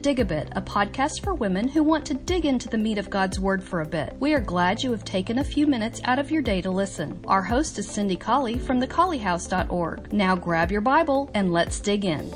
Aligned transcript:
Dig 0.00 0.18
a 0.18 0.24
Bit, 0.24 0.48
a 0.52 0.62
podcast 0.62 1.22
for 1.22 1.34
women 1.34 1.68
who 1.68 1.82
want 1.82 2.06
to 2.06 2.14
dig 2.14 2.46
into 2.46 2.70
the 2.70 2.78
meat 2.78 2.96
of 2.96 3.10
God's 3.10 3.38
Word 3.38 3.62
for 3.62 3.82
a 3.82 3.86
bit. 3.86 4.16
We 4.18 4.32
are 4.32 4.40
glad 4.40 4.82
you 4.82 4.92
have 4.92 5.04
taken 5.04 5.38
a 5.38 5.44
few 5.44 5.66
minutes 5.66 6.00
out 6.04 6.18
of 6.18 6.30
your 6.30 6.40
day 6.40 6.62
to 6.62 6.70
listen. 6.70 7.22
Our 7.26 7.42
host 7.42 7.78
is 7.78 7.86
Cindy 7.86 8.16
Colley 8.16 8.58
from 8.58 8.80
thecolleyhouse.org. 8.80 10.10
Now 10.10 10.36
grab 10.36 10.72
your 10.72 10.80
Bible 10.80 11.30
and 11.34 11.52
let's 11.52 11.80
dig 11.80 12.06
in. 12.06 12.30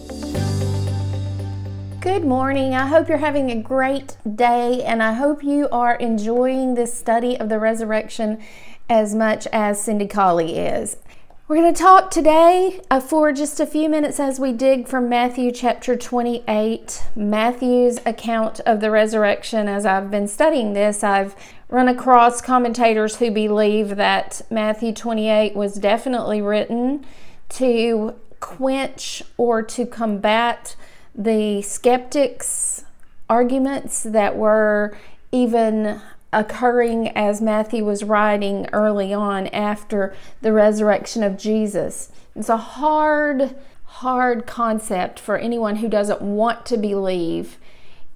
Good 2.01 2.27
morning. 2.27 2.75
I 2.75 2.87
hope 2.87 3.09
you're 3.09 3.17
having 3.17 3.51
a 3.51 3.63
great 3.63 4.19
day 4.37 4.83
and 4.83 5.03
I 5.03 5.15
hope 5.15 5.43
you 5.43 5.67
are 5.73 5.95
enjoying 5.95 6.75
this 6.75 6.93
study 6.93 7.41
of 7.41 7.49
the 7.49 7.59
resurrection 7.59 8.43
as 8.91 9.15
much 9.15 9.47
as 9.55 9.83
Cindy 9.83 10.07
Colley 10.07 10.59
is. 10.59 10.99
We're 11.47 11.57
going 11.57 11.75
to 11.75 11.79
talk 11.79 12.11
today 12.11 12.81
uh, 12.91 13.01
for 13.01 13.31
just 13.31 13.61
a 13.61 13.67
few 13.67 13.91
minutes 13.91 14.19
as 14.19 14.41
we 14.41 14.51
dig 14.51 14.89
from 14.89 15.11
Matthew 15.11 15.53
chapter 15.53 15.95
28, 15.95 17.03
Matthew's 17.15 17.99
account 18.07 18.61
of 18.61 18.81
the 18.81 18.91
resurrection. 18.91 19.69
As 19.69 19.85
I've 19.85 20.11
been 20.11 20.27
studying 20.27 20.73
this, 20.73 21.05
I've 21.05 21.37
run 21.69 21.87
across 21.87 22.41
commentators 22.41 23.17
who 23.17 23.31
believe 23.31 23.97
that 23.97 24.41
Matthew 24.51 24.95
28 24.95 25.55
was 25.55 25.75
definitely 25.75 26.41
written 26.41 27.05
to 27.51 28.15
quench 28.41 29.23
or 29.37 29.61
to 29.65 29.85
combat 29.85 30.77
the 31.15 31.61
skeptics' 31.61 32.87
arguments 33.29 34.03
that 34.03 34.35
were 34.35 34.97
even 35.31 36.01
occurring 36.35 37.09
as 37.17 37.41
Matthew 37.41 37.85
was 37.85 38.05
writing 38.05 38.69
early 38.73 39.13
on 39.15 39.47
after 39.49 40.15
the 40.43 40.53
resurrection 40.53 41.23
of 41.23 41.39
Jesus. 41.39 42.11
It's 42.35 42.49
a 42.49 42.57
hard, 42.57 43.55
hard 43.85 44.47
concept 44.47 45.21
for 45.21 45.39
anyone 45.39 45.77
who 45.77 45.89
doesn't 45.89 46.21
want 46.21 46.67
to 46.67 46.77
believe 46.77 47.59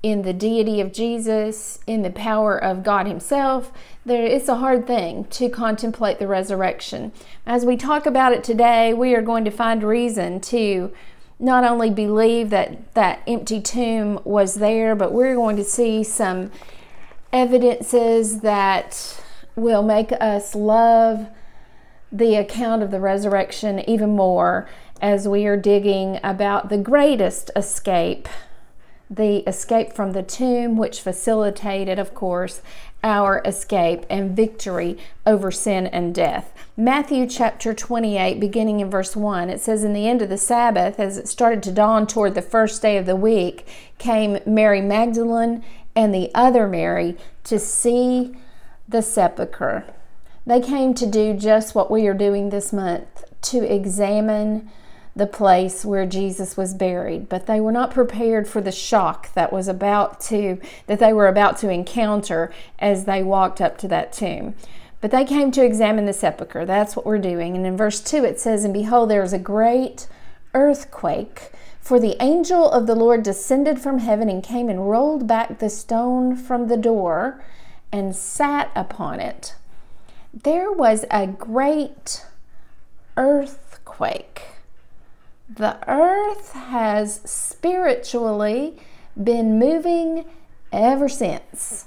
in 0.03 0.23
the 0.23 0.33
deity 0.33 0.81
of 0.81 0.93
Jesus, 0.93 1.81
in 1.87 2.03
the 2.03 2.11
power 2.11 2.57
of 2.57 2.85
God 2.85 3.07
Himself. 3.07 3.73
There, 4.05 4.25
it's 4.25 4.49
a 4.49 4.57
hard 4.57 4.87
thing 4.87 5.25
to 5.25 5.49
contemplate 5.49 6.19
the 6.19 6.29
resurrection. 6.29 7.13
As 7.47 7.65
we 7.65 7.77
talk 7.77 8.07
about 8.07 8.33
it 8.33 8.45
today, 8.45 8.95
we 8.95 9.15
are 9.15 9.23
going 9.23 9.45
to 9.45 9.51
find 9.51 9.83
reason 9.83 10.41
to 10.43 10.93
not 11.41 11.65
only 11.65 11.91
believe 11.91 12.51
that 12.51 12.95
that 12.95 13.23
empty 13.27 13.61
tomb 13.61 14.21
was 14.25 14.55
there, 14.55 14.95
but 14.95 15.13
we're 15.13 15.35
going 15.35 15.57
to 15.57 15.65
see 15.65 16.03
some 16.03 16.51
evidences 17.33 18.41
that 18.41 19.21
will 19.57 19.83
make 19.83 20.13
us 20.13 20.55
love 20.55 21.29
the 22.11 22.37
account 22.37 22.83
of 22.83 22.91
the 22.91 23.01
resurrection 23.01 23.81
even 23.89 24.17
more 24.17 24.69
as 25.01 25.29
we 25.29 25.47
are 25.47 25.57
digging 25.57 26.19
about 26.23 26.69
the 26.69 26.79
greatest 26.79 27.51
escape 27.55 28.29
the 29.11 29.39
escape 29.49 29.93
from 29.93 30.13
the 30.13 30.23
tomb, 30.23 30.77
which 30.77 31.01
facilitated, 31.01 31.99
of 31.99 32.15
course, 32.15 32.61
our 33.03 33.41
escape 33.45 34.05
and 34.11 34.37
victory 34.37 34.99
over 35.25 35.51
sin 35.51 35.87
and 35.87 36.15
death. 36.15 36.53
Matthew 36.77 37.27
chapter 37.27 37.73
28, 37.73 38.39
beginning 38.39 38.81
in 38.81 38.91
verse 38.91 39.17
1, 39.17 39.49
it 39.51 39.61
says, 39.61 39.83
In 39.83 39.95
the 39.95 40.07
end 40.07 40.21
of 40.21 40.29
the 40.29 40.37
Sabbath, 40.39 41.01
as 41.01 41.17
it 41.17 41.29
started 41.29 41.63
to 41.65 41.73
dawn 41.73 42.07
toward 42.07 42.35
the 42.35 42.43
first 42.43 42.83
day 42.83 42.97
of 42.97 43.07
the 43.07 43.17
week, 43.17 43.67
came 43.99 44.41
Mary 44.45 44.81
Magdalene 44.81 45.65
and 45.99 46.15
the 46.15 46.31
other 46.33 46.69
Mary 46.69 47.17
to 47.43 47.59
see 47.59 48.33
the 48.89 49.03
sepulchre. 49.03 49.85
They 50.47 50.61
came 50.61 50.95
to 50.95 51.05
do 51.05 51.35
just 51.35 51.75
what 51.75 51.91
we 51.91 52.07
are 52.07 52.15
doing 52.15 52.51
this 52.51 52.73
month 52.73 53.25
to 53.43 53.65
examine 53.65 54.71
the 55.17 55.27
place 55.27 55.85
where 55.85 56.07
Jesus 56.07 56.57
was 56.57 56.73
buried, 56.73 57.29
but 57.29 57.47
they 57.47 57.59
were 57.59 57.73
not 57.73 57.91
prepared 57.91 58.47
for 58.47 58.61
the 58.61 58.71
shock 58.71 59.35
that 59.35 59.53
was 59.53 59.67
about 59.67 60.21
to 60.21 60.61
that 60.87 61.01
they 61.01 61.13
were 61.13 61.27
about 61.27 61.59
to 61.59 61.69
encounter 61.69 62.53
as 62.79 63.05
they 63.05 63.25
walked 63.25 63.61
up 63.61 63.77
to 63.79 63.89
that 63.89 64.13
tomb. 64.13 64.55
But 65.01 65.11
they 65.11 65.25
came 65.25 65.51
to 65.51 65.65
examine 65.65 66.07
the 66.07 66.13
sepulchre. 66.13 66.65
That's 66.65 66.95
what 66.95 67.07
we're 67.07 67.19
doing. 67.19 67.57
And 67.57 67.67
in 67.67 67.77
verse 67.77 68.01
2 68.01 68.25
it 68.25 68.39
says, 68.39 68.65
And 68.65 68.73
behold, 68.73 69.11
there 69.11 69.23
was 69.23 69.33
a 69.33 69.39
great 69.39 70.07
earthquake 70.55 71.51
for 71.89 71.99
the 71.99 72.23
angel 72.23 72.71
of 72.71 72.87
the 72.87 72.95
Lord 72.95 73.23
descended 73.23 73.81
from 73.81 74.01
heaven 74.01 74.29
and 74.29 74.43
came 74.43 74.69
and 74.69 74.91
rolled 74.91 75.27
back 75.27 75.59
the 75.59 75.71
stone 75.71 76.37
from 76.37 76.69
the 76.69 76.77
door 76.77 77.43
and 77.91 78.15
sat 78.15 78.71
upon 78.77 79.21
it. 79.21 79.55
There 80.35 80.71
was 80.71 81.07
a 81.11 81.27
great 81.27 82.27
earthquake. 83.17 84.43
The 85.49 85.79
earth 85.89 86.53
has 86.53 87.23
spiritually 87.25 88.79
been 89.17 89.59
moving 89.59 90.27
ever 90.71 91.09
since. 91.09 91.87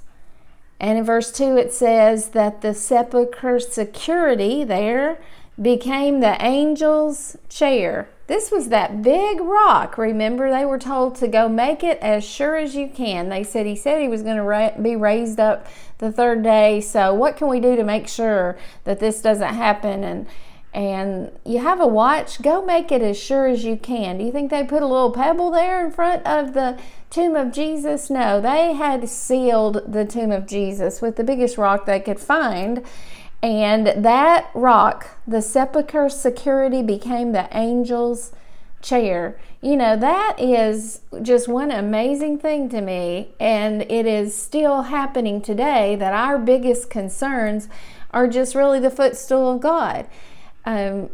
And 0.79 0.97
in 0.97 1.03
verse 1.03 1.31
2, 1.31 1.57
it 1.57 1.71
says 1.71 2.29
that 2.29 2.61
the 2.61 2.73
sepulchre 2.73 3.59
security 3.59 4.63
there 4.63 5.21
became 5.61 6.19
the 6.19 6.41
angel's 6.41 7.37
chair. 7.49 8.09
This 8.27 8.49
was 8.49 8.69
that 8.69 9.01
big 9.01 9.41
rock. 9.41 9.97
Remember, 9.97 10.49
they 10.49 10.65
were 10.65 10.79
told 10.79 11.15
to 11.15 11.27
go 11.27 11.49
make 11.49 11.83
it 11.83 11.99
as 11.99 12.23
sure 12.23 12.55
as 12.55 12.75
you 12.75 12.87
can. 12.87 13.29
They 13.29 13.43
said 13.43 13.65
he 13.65 13.75
said 13.75 14.01
he 14.01 14.07
was 14.07 14.23
going 14.23 14.37
to 14.37 14.43
ra- 14.43 14.77
be 14.81 14.95
raised 14.95 15.39
up 15.39 15.67
the 15.97 16.11
third 16.11 16.41
day. 16.41 16.79
So, 16.81 17.13
what 17.13 17.35
can 17.35 17.49
we 17.49 17.59
do 17.59 17.75
to 17.75 17.83
make 17.83 18.07
sure 18.07 18.57
that 18.85 18.99
this 18.99 19.21
doesn't 19.21 19.53
happen? 19.53 20.03
And 20.03 20.27
and 20.73 21.31
you 21.45 21.59
have 21.59 21.81
a 21.81 21.87
watch, 21.87 22.41
go 22.41 22.65
make 22.65 22.93
it 22.93 23.01
as 23.01 23.21
sure 23.21 23.45
as 23.45 23.65
you 23.65 23.75
can. 23.75 24.17
Do 24.17 24.23
you 24.23 24.31
think 24.31 24.49
they 24.49 24.63
put 24.63 24.81
a 24.81 24.87
little 24.87 25.11
pebble 25.11 25.51
there 25.51 25.85
in 25.85 25.91
front 25.91 26.25
of 26.25 26.53
the 26.53 26.79
tomb 27.09 27.35
of 27.35 27.51
Jesus? 27.51 28.09
No, 28.09 28.39
they 28.39 28.71
had 28.73 29.09
sealed 29.09 29.81
the 29.85 30.05
tomb 30.05 30.31
of 30.31 30.47
Jesus 30.47 31.01
with 31.01 31.17
the 31.17 31.25
biggest 31.25 31.57
rock 31.57 31.85
they 31.85 31.99
could 31.99 32.21
find. 32.21 32.85
And 33.43 33.87
that 33.87 34.51
rock, 34.53 35.17
the 35.27 35.41
sepulchre 35.41 36.09
security, 36.09 36.83
became 36.83 37.31
the 37.31 37.51
angel's 37.53 38.33
chair. 38.81 39.39
You 39.61 39.75
know, 39.75 39.95
that 39.97 40.39
is 40.39 41.01
just 41.21 41.47
one 41.47 41.71
amazing 41.71 42.39
thing 42.39 42.69
to 42.69 42.81
me. 42.81 43.33
And 43.39 43.83
it 43.83 44.05
is 44.05 44.35
still 44.35 44.83
happening 44.83 45.41
today 45.41 45.95
that 45.95 46.13
our 46.13 46.37
biggest 46.37 46.89
concerns 46.89 47.67
are 48.11 48.27
just 48.27 48.55
really 48.55 48.79
the 48.79 48.89
footstool 48.89 49.53
of 49.53 49.61
God. 49.61 50.07
Um, 50.65 51.09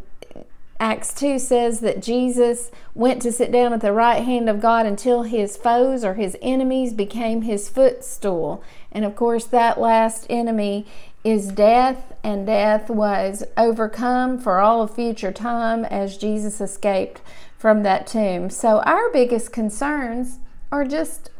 Acts 0.80 1.12
2 1.14 1.40
says 1.40 1.80
that 1.80 2.00
Jesus 2.00 2.70
went 2.94 3.20
to 3.22 3.32
sit 3.32 3.50
down 3.50 3.72
at 3.72 3.80
the 3.80 3.92
right 3.92 4.22
hand 4.22 4.48
of 4.48 4.60
God 4.60 4.86
until 4.86 5.24
his 5.24 5.56
foes 5.56 6.04
or 6.04 6.14
his 6.14 6.36
enemies 6.40 6.92
became 6.92 7.42
his 7.42 7.68
footstool. 7.68 8.62
And 8.92 9.04
of 9.04 9.16
course, 9.16 9.44
that 9.46 9.80
last 9.80 10.26
enemy 10.30 10.86
is 11.30 11.48
death, 11.48 12.12
and 12.22 12.46
death 12.46 12.88
was 12.90 13.44
overcome 13.56 14.38
for 14.38 14.60
all 14.60 14.82
of 14.82 14.94
future 14.94 15.32
time 15.32 15.84
as 15.84 16.16
Jesus 16.16 16.60
escaped 16.60 17.20
from 17.56 17.82
that 17.82 18.06
tomb. 18.06 18.50
So, 18.50 18.80
our 18.82 19.10
biggest 19.12 19.52
concerns 19.52 20.38
are 20.70 20.84
just 20.84 21.30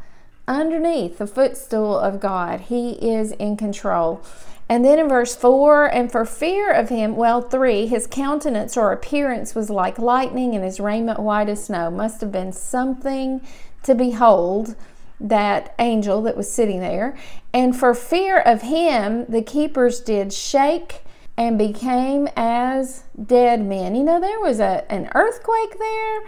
underneath 0.47 1.17
the 1.17 1.27
footstool 1.27 1.97
of 1.97 2.19
God. 2.19 2.61
He 2.61 2.91
is 2.93 3.31
in 3.33 3.55
control. 3.55 4.21
And 4.67 4.85
then 4.85 4.99
in 4.99 5.09
verse 5.09 5.35
4, 5.35 5.87
and 5.87 6.11
for 6.11 6.25
fear 6.25 6.71
of 6.71 6.89
him, 6.89 7.15
well, 7.15 7.41
3, 7.41 7.87
his 7.87 8.05
countenance 8.05 8.77
or 8.77 8.91
appearance 8.91 9.55
was 9.55 9.69
like 9.69 9.97
lightning, 9.97 10.53
and 10.53 10.63
his 10.63 10.79
raiment 10.79 11.19
white 11.19 11.49
as 11.49 11.65
snow. 11.65 11.89
Must 11.89 12.21
have 12.21 12.31
been 12.31 12.53
something 12.53 13.41
to 13.83 13.95
behold 13.95 14.75
that 15.19 15.75
angel 15.79 16.21
that 16.23 16.37
was 16.37 16.51
sitting 16.51 16.79
there. 16.79 17.17
And 17.53 17.75
for 17.75 17.93
fear 17.93 18.39
of 18.39 18.61
him, 18.61 19.25
the 19.27 19.41
keepers 19.41 19.99
did 19.99 20.31
shake 20.31 21.03
and 21.37 21.57
became 21.57 22.27
as 22.35 23.03
dead 23.21 23.63
men. 23.63 23.95
You 23.95 24.03
know, 24.03 24.19
there 24.19 24.39
was 24.39 24.59
a, 24.59 24.89
an 24.91 25.09
earthquake 25.15 25.77
there. 25.79 26.21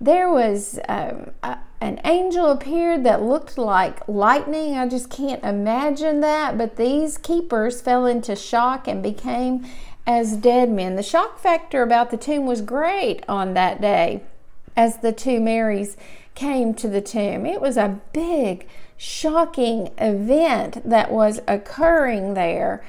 There 0.00 0.30
was 0.30 0.78
um, 0.88 1.30
a, 1.42 1.58
an 1.80 2.00
angel 2.04 2.50
appeared 2.50 3.04
that 3.04 3.22
looked 3.22 3.58
like 3.58 4.06
lightning. 4.08 4.76
I 4.76 4.88
just 4.88 5.10
can't 5.10 5.42
imagine 5.42 6.20
that. 6.20 6.58
But 6.58 6.76
these 6.76 7.16
keepers 7.16 7.80
fell 7.80 8.06
into 8.06 8.36
shock 8.36 8.86
and 8.86 9.02
became 9.02 9.66
as 10.06 10.36
dead 10.36 10.70
men. 10.70 10.96
The 10.96 11.02
shock 11.02 11.38
factor 11.38 11.82
about 11.82 12.10
the 12.10 12.16
tomb 12.16 12.46
was 12.46 12.60
great 12.60 13.24
on 13.28 13.54
that 13.54 13.80
day 13.80 14.22
as 14.76 14.98
the 14.98 15.12
two 15.12 15.40
Marys 15.40 15.96
came 16.34 16.74
to 16.74 16.88
the 16.88 17.00
tomb. 17.00 17.46
It 17.46 17.60
was 17.60 17.76
a 17.76 18.00
big, 18.12 18.68
shocking 18.96 19.92
event 19.98 20.88
that 20.88 21.10
was 21.10 21.40
occurring 21.48 22.34
there. 22.34 22.84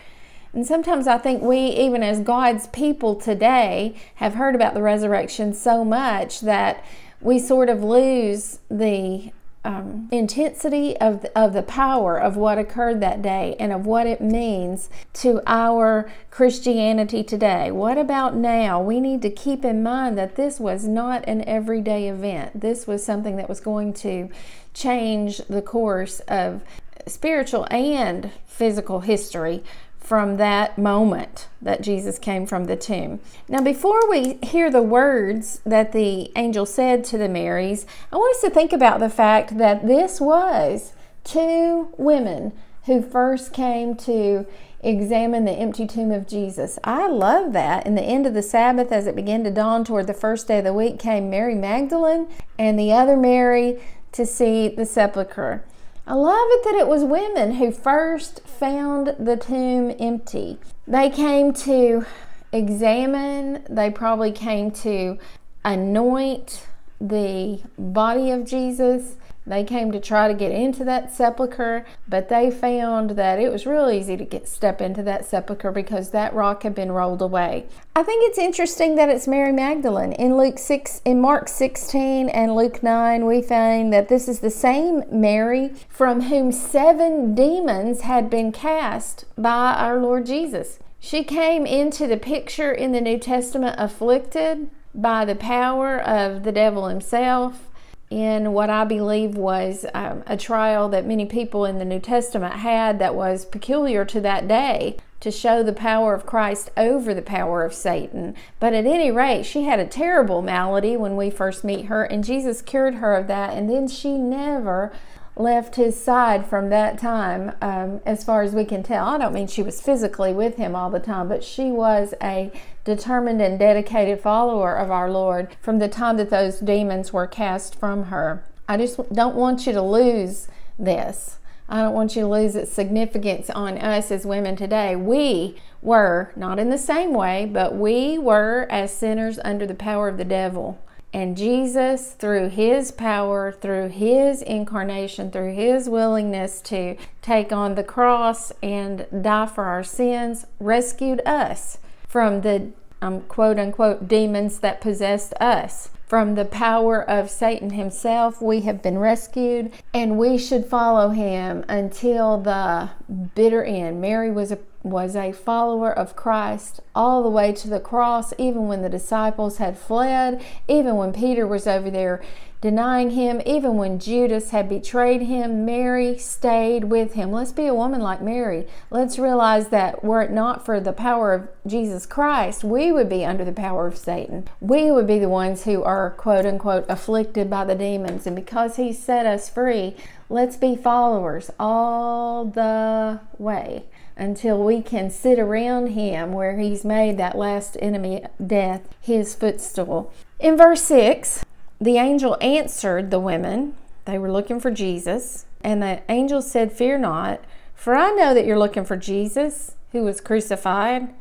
And 0.54 0.66
sometimes 0.66 1.08
I 1.08 1.18
think 1.18 1.42
we, 1.42 1.60
even 1.60 2.04
as 2.04 2.20
God's 2.20 2.68
people 2.68 3.16
today, 3.16 3.96
have 4.16 4.36
heard 4.36 4.56
about 4.56 4.74
the 4.74 4.82
resurrection 4.82 5.54
so 5.54 5.86
much 5.86 6.42
that 6.42 6.84
we 7.22 7.40
sort 7.40 7.70
of 7.70 7.84
lose 7.84 8.60
the 8.70 9.32
um, 9.68 10.08
intensity 10.12 10.96
of 10.98 11.24
the, 11.24 11.38
of 11.38 11.52
the 11.52 11.62
power 11.62 12.18
of 12.18 12.38
what 12.38 12.58
occurred 12.58 13.02
that 13.02 13.22
day 13.22 13.54
and 13.60 13.74
of 13.74 13.86
what 13.86 14.08
it 14.08 14.22
means 14.22 14.90
to 15.12 15.42
our 15.46 16.10
Christianity 16.32 17.22
today. 17.22 17.70
What 17.70 17.98
about 17.98 18.34
now? 18.34 18.82
We 18.82 19.02
need 19.02 19.22
to 19.24 19.30
keep 19.30 19.66
in 19.66 19.84
mind 19.84 20.18
that 20.18 20.38
this 20.38 20.58
was 20.58 20.88
not 20.88 21.28
an 21.28 21.44
everyday 21.46 22.08
event. 22.08 22.62
This 22.62 22.88
was 22.88 23.06
something 23.06 23.36
that 23.36 23.50
was 23.50 23.60
going 23.60 23.94
to 23.96 24.30
change 24.74 25.40
the 25.50 25.62
course 25.62 26.22
of 26.22 26.62
spiritual 27.06 27.68
and 27.70 28.32
physical 28.46 29.02
history 29.02 29.64
from 30.08 30.38
that 30.38 30.78
moment 30.78 31.50
that 31.62 31.82
Jesus 31.82 32.18
came 32.18 32.46
from 32.46 32.64
the 32.64 32.78
tomb. 32.78 33.20
Now, 33.50 33.60
before 33.60 34.10
we 34.10 34.36
hear 34.42 34.72
the 34.72 34.82
words 34.82 35.60
that 35.66 35.92
the 35.92 36.32
angel 36.38 36.66
said 36.66 37.04
to 37.06 37.18
the 37.18 37.28
Marys, 37.28 37.86
I 38.10 38.16
want 38.16 38.38
us 38.38 38.42
to 38.44 38.50
think 38.50 38.72
about 38.72 39.02
the 39.02 39.10
fact 39.10 39.58
that 39.58 39.86
this 39.86 40.22
was 40.22 40.94
two 41.26 41.94
women 41.98 42.54
who 42.86 43.02
first 43.02 43.52
came 43.52 43.96
to 43.96 44.46
examine 44.80 45.44
the 45.44 45.52
empty 45.52 45.86
tomb 45.86 46.14
of 46.14 46.26
Jesus. 46.26 46.80
I 46.86 47.08
love 47.10 47.52
that. 47.52 47.86
In 47.86 47.96
the 47.96 48.02
end 48.02 48.26
of 48.26 48.34
the 48.34 48.42
Sabbath, 48.42 48.94
as 48.94 49.08
it 49.08 49.16
began 49.16 49.44
to 49.44 49.52
dawn 49.52 49.84
toward 49.84 50.08
the 50.08 50.14
first 50.14 50.48
day 50.48 50.60
of 50.60 50.64
the 50.64 50.74
week, 50.74 51.00
came 51.00 51.30
Mary 51.30 51.56
Magdalene 51.56 52.30
and 52.58 52.80
the 52.80 52.94
other 52.94 53.18
Mary 53.18 53.82
to 54.14 54.26
see 54.26 54.70
the 54.70 54.86
sepulchre. 54.86 55.66
I 56.10 56.14
love 56.14 56.48
it 56.52 56.64
that 56.64 56.76
it 56.76 56.88
was 56.88 57.04
women 57.04 57.56
who 57.56 57.70
first 57.70 58.40
found 58.48 59.14
the 59.20 59.36
tomb 59.36 59.94
empty. 60.00 60.58
They 60.88 61.10
came 61.10 61.52
to 61.54 62.06
examine, 62.54 63.66
they 63.70 63.92
probably 63.92 64.32
came 64.32 64.72
to 64.72 65.18
anoint 65.66 66.66
the 67.02 67.60
body 67.78 68.32
of 68.32 68.46
Jesus. 68.46 69.18
They 69.48 69.64
came 69.64 69.94
to 69.94 70.00
try 70.02 70.28
to 70.28 70.34
get 70.34 70.52
into 70.52 70.84
that 70.84 71.14
sepulchre, 71.14 71.86
but 72.06 72.28
they 72.28 72.52
found 72.52 73.12
that 73.12 73.40
it 73.40 73.50
was 73.50 73.66
real 73.66 73.90
easy 73.90 74.18
to 74.18 74.26
get 74.26 74.46
step 74.46 74.82
into 74.82 75.02
that 75.04 75.24
sepulchre 75.24 75.72
because 75.72 76.10
that 76.10 76.34
rock 76.34 76.64
had 76.64 76.76
been 76.76 76.92
rolled 76.92 77.22
away. 77.22 77.66
I 77.96 78.04
think 78.04 78.28
it's 78.28 78.38
interesting 78.38 78.96
that 78.96 79.08
it's 79.08 79.26
Mary 79.26 79.54
Magdalene. 79.54 80.12
In 80.12 80.36
Luke 80.36 80.60
6 80.60 81.02
in 81.06 81.22
Mark 81.22 81.48
16 81.48 82.28
and 82.28 82.56
Luke 82.56 82.84
9, 82.84 83.26
we 83.26 83.42
find 83.42 83.94
that 83.94 84.10
this 84.10 84.28
is 84.28 84.42
the 84.42 84.52
same 84.52 85.04
Mary 85.10 85.72
from 85.88 86.24
whom 86.24 86.52
seven 86.52 87.34
demons 87.34 88.02
had 88.02 88.30
been 88.30 88.52
cast 88.52 89.24
by 89.38 89.74
our 89.76 89.98
Lord 89.98 90.26
Jesus. 90.26 90.78
She 91.00 91.24
came 91.24 91.66
into 91.66 92.06
the 92.06 92.18
picture 92.18 92.74
in 92.74 92.92
the 92.92 93.00
New 93.00 93.18
Testament 93.18 93.78
afflicted 93.80 94.70
by 94.94 95.24
the 95.24 95.36
power 95.36 95.98
of 95.98 96.44
the 96.44 96.52
devil 96.52 96.88
himself 96.88 97.68
in 98.10 98.54
what 98.54 98.70
I 98.70 98.86
believe 98.86 99.36
was 99.36 99.86
um, 99.94 100.24
a 100.28 100.38
trial 100.38 100.88
that 100.90 101.06
many 101.06 101.26
people 101.26 101.66
in 101.66 101.78
the 101.78 101.86
New 101.86 102.00
Testament 102.00 102.56
had 102.56 103.00
that 103.00 103.16
was 103.16 103.46
peculiar 103.46 104.06
to 104.06 104.22
that 104.22 104.48
day 104.48 104.98
to 105.20 105.32
show 105.32 105.64
the 105.64 105.74
power 105.74 106.14
of 106.14 106.26
Christ 106.26 106.70
over 106.78 107.14
the 107.14 107.22
power 107.22 107.64
of 107.64 107.74
Satan. 107.74 108.36
But 108.60 108.74
at 108.74 108.86
any 108.86 109.12
rate, 109.12 109.46
she 109.46 109.64
had 109.64 109.80
a 109.80 109.88
terrible 109.88 110.42
malady 110.42 110.96
when 110.96 111.16
we 111.16 111.30
first 111.30 111.64
meet 111.64 111.86
her, 111.86 112.04
and 112.04 112.24
Jesus 112.24 112.62
cured 112.62 112.96
her 112.96 113.16
of 113.16 113.28
that, 113.28 113.54
and 113.54 113.70
then 113.70 113.88
she 113.88 114.18
never 114.18 114.94
left 115.40 115.76
his 115.76 116.02
side 116.02 116.48
from 116.48 116.70
that 116.70 116.98
time, 116.98 117.54
um, 117.62 118.02
as 118.06 118.24
far 118.24 118.42
as 118.42 118.54
we 118.54 118.66
can 118.66 118.84
tell. 118.84 119.06
I 119.06 119.18
don't 119.18 119.34
mean 119.34 119.48
she 119.48 119.62
was 119.62 119.82
physically 119.82 120.34
with 120.34 120.56
him 120.56 120.76
all 120.76 120.90
the 120.90 121.00
time, 121.00 121.28
but 121.28 121.44
she 121.44 121.72
was 121.72 122.14
a 122.22 122.52
determined 122.84 123.42
and 123.42 123.60
dedicated 123.60 124.20
follower 124.20 124.76
of 124.76 124.90
our 124.90 125.12
Lord 125.12 125.56
from 125.62 125.80
the 125.80 125.90
time 125.90 126.18
that 126.18 126.30
those 126.30 126.60
demons 126.60 127.14
were 127.14 127.28
cast 127.28 127.76
from 127.80 128.06
her. 128.06 128.44
I 128.68 128.78
just 128.78 129.14
don't 129.14 129.36
want 129.36 129.68
you 129.68 129.74
to 129.74 129.82
lose 129.82 130.48
this. 130.80 131.40
I 131.70 131.82
don't 131.82 131.94
want 131.94 132.16
you 132.16 132.22
to 132.22 132.28
lose 132.28 132.56
its 132.56 132.72
significance 132.72 133.50
on 133.50 133.78
us 133.78 134.10
as 134.10 134.26
women 134.26 134.56
today. 134.56 134.96
We 134.96 135.58
were, 135.82 136.32
not 136.36 136.60
in 136.60 136.70
the 136.70 136.78
same 136.78 137.14
way, 137.14 137.46
but 137.46 137.76
we 137.76 138.18
were 138.18 138.68
as 138.70 138.96
sinners 138.96 139.38
under 139.44 139.66
the 139.66 139.76
power 139.76 140.08
of 140.08 140.18
the 140.18 140.26
devil. 140.26 140.80
And 141.14 141.38
Jesus, 141.38 142.12
through 142.12 142.50
his 142.50 142.92
power, 142.92 143.52
through 143.52 143.90
his 143.90 144.42
incarnation, 144.42 145.32
through 145.32 145.54
his 145.54 145.90
willingness 145.90 146.62
to 146.64 146.96
take 147.22 147.52
on 147.52 147.76
the 147.76 147.84
cross 147.84 148.52
and 148.62 149.08
die 149.22 149.46
for 149.46 149.64
our 149.64 149.84
sins, 149.84 150.46
rescued 150.60 151.22
us 151.26 151.80
from 152.08 152.42
the 152.42 152.72
um, 153.02 153.22
quote 153.22 153.58
unquote 153.58 154.08
demons 154.08 154.60
that 154.60 154.82
possessed 154.82 155.34
us. 155.36 155.90
From 156.08 156.36
the 156.36 156.46
power 156.46 157.04
of 157.04 157.30
Satan 157.30 157.72
himself, 157.72 158.42
we 158.42 158.62
have 158.62 158.82
been 158.82 158.98
rescued, 158.98 159.74
and 159.94 160.18
we 160.18 160.38
should 160.38 160.66
follow 160.66 161.10
him 161.10 161.66
until 161.68 162.38
the 162.38 162.92
bitter 163.36 163.62
end. 163.62 164.00
Mary 164.00 164.32
was 164.32 164.54
a 164.54 164.60
was 164.84 165.18
a 165.18 165.34
follower 165.34 165.92
of 165.92 166.16
Christ 166.16 166.80
all 166.96 167.22
the 167.22 167.30
way 167.30 167.52
to 167.52 167.68
the 167.68 167.82
cross, 167.82 168.34
even 168.38 168.70
when 168.70 168.84
the 168.84 168.90
disciples 168.90 169.58
had 169.58 169.78
fled, 169.78 170.42
even 170.70 170.96
when 170.96 171.12
Peter 171.12 171.46
was 171.46 171.68
over 171.68 171.90
there 171.90 172.22
denying 172.62 173.12
him, 173.12 173.42
even 173.46 173.78
when 173.78 174.00
Judas 174.00 174.50
had 174.50 174.68
betrayed 174.68 175.22
him, 175.22 175.66
Mary 175.66 176.18
stayed 176.18 176.86
with 176.86 177.14
him. 177.14 177.32
Let's 177.32 177.52
be 177.52 177.68
a 177.68 177.74
woman 177.74 178.02
like 178.02 178.22
Mary. 178.22 178.68
Let's 178.90 179.20
realize 179.20 179.70
that 179.70 180.04
were 180.04 180.22
it 180.22 180.32
not 180.32 180.66
for 180.66 180.80
the 180.80 180.94
power 180.94 181.34
of 181.34 181.48
Jesus 181.68 182.06
Christ, 182.06 182.64
we 182.64 182.92
would 182.92 183.10
be 183.10 183.26
under 183.26 183.46
the 183.46 183.52
power 183.52 183.88
of 183.88 183.98
Satan. 183.98 184.48
We 184.60 184.92
would 184.92 185.08
be 185.08 185.20
the 185.20 185.30
ones 185.30 185.66
who 185.66 185.84
are 185.84 186.12
quote 186.12 186.46
unquote 186.46 186.86
afflicted 186.90 187.50
by 187.50 187.66
the 187.66 187.76
demons. 187.76 188.26
And 188.26 188.36
because 188.36 188.78
he 188.78 188.94
set 188.94 189.26
us 189.26 189.50
free, 189.50 189.96
let's 190.30 190.56
be 190.56 190.76
followers 190.76 191.52
all 191.60 192.46
the 192.46 193.20
way 193.38 193.86
until 194.16 194.64
we 194.64 194.82
can 194.82 195.12
sit 195.12 195.38
around 195.38 195.88
him 195.88 196.32
where 196.34 196.58
he's 196.58 196.84
made 196.84 197.18
that 197.18 197.38
last 197.38 197.78
enemy, 197.80 198.24
death, 198.46 198.82
his 199.00 199.36
footstool. 199.36 200.12
In 200.40 200.58
verse 200.58 200.82
6, 200.84 201.44
the 201.80 201.98
angel 201.98 202.38
answered 202.42 203.12
the 203.12 203.20
women. 203.20 203.76
They 204.06 204.18
were 204.18 204.32
looking 204.32 204.60
for 204.60 204.72
Jesus. 204.72 205.46
And 205.62 205.82
the 205.82 206.02
angel 206.10 206.42
said, 206.42 206.72
Fear 206.72 207.00
not, 207.00 207.42
for 207.76 207.96
I 207.96 208.12
know 208.12 208.34
that 208.34 208.46
you're 208.46 208.60
looking 208.60 208.86
for 208.86 208.98
Jesus 208.98 209.76
who 209.92 210.04
was 210.04 210.22
crucified. 210.22 211.14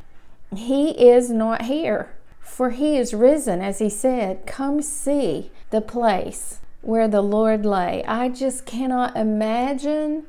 He 0.55 0.91
is 0.91 1.29
not 1.29 1.63
here, 1.63 2.13
for 2.39 2.71
he 2.71 2.97
is 2.97 3.13
risen, 3.13 3.61
as 3.61 3.79
he 3.79 3.89
said. 3.89 4.45
Come 4.45 4.81
see 4.81 5.51
the 5.69 5.81
place 5.81 6.59
where 6.81 7.07
the 7.07 7.21
Lord 7.21 7.65
lay. 7.65 8.03
I 8.05 8.29
just 8.29 8.65
cannot 8.65 9.15
imagine 9.15 10.25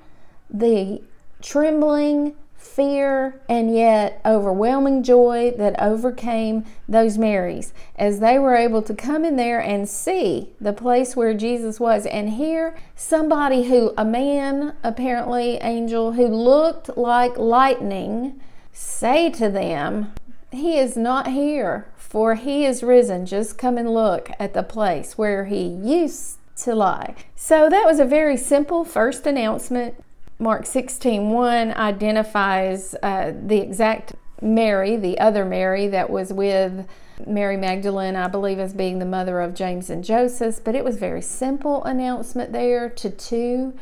the 0.51 1.03
trembling 1.41 2.35
fear, 2.59 3.41
and 3.49 3.75
yet 3.75 4.21
overwhelming 4.27 5.03
joy 5.03 5.55
that 5.57 5.81
overcame 5.81 6.65
those 6.89 7.17
Marys 7.17 7.73
as 7.95 8.19
they 8.19 8.39
were 8.39 8.57
able 8.57 8.83
to 8.83 8.95
come 8.95 9.25
in 9.25 9.37
there 9.37 9.61
and 9.61 9.89
see 9.89 10.51
the 10.61 10.73
place 10.73 11.15
where 11.15 11.33
Jesus 11.35 11.79
was 11.79 12.05
and 12.07 12.31
hear 12.31 12.77
somebody 12.97 13.69
who, 13.69 13.95
a 13.97 14.05
man, 14.05 14.75
apparently, 14.83 15.57
angel, 15.59 16.13
who 16.13 16.27
looked 16.27 16.97
like 16.97 17.39
lightning, 17.39 18.41
say 18.73 19.31
to 19.31 19.49
them, 19.49 20.13
He 20.51 20.79
is 20.79 20.97
not 20.97 21.29
here, 21.29 21.87
for 21.97 22.35
He 22.35 22.67
is 22.67 22.83
risen. 22.83 23.25
Just 23.25 23.57
come 23.57 23.79
and 23.79 23.95
look 23.95 24.31
at 24.41 24.53
the 24.53 24.65
place 24.65 25.17
where 25.17 25.45
He 25.45 25.63
used 25.63 26.39
to 26.57 26.75
lie. 26.75 27.15
So 27.37 27.71
that 27.71 27.87
was 27.87 28.01
a 28.01 28.05
very 28.05 28.37
simple 28.37 28.85
first 28.85 29.27
announcement 29.27 29.95
Mark 30.39 30.67
16 30.67 31.31
1 31.31 31.73
identifies 31.73 32.95
uh, 33.03 33.33
the 33.45 33.61
exact 33.61 34.15
Mary, 34.41 34.97
the 34.97 35.19
other 35.19 35.45
Mary 35.45 35.89
that 35.89 36.11
was 36.11 36.33
with 36.33 36.87
Mary 37.27 37.57
Magdalene, 37.57 38.15
I 38.15 38.29
believe, 38.29 38.61
as 38.61 38.73
being 38.73 39.01
the 39.01 39.05
mother 39.05 39.41
of 39.41 39.55
James 39.55 39.91
and 39.91 40.05
Joseph. 40.05 40.63
But 40.63 40.77
it 40.77 40.85
was 40.85 40.97
very 40.97 41.23
simple 41.23 41.83
announcement 41.83 42.53
there 42.53 42.89
to 42.89 43.11
two 43.11 43.75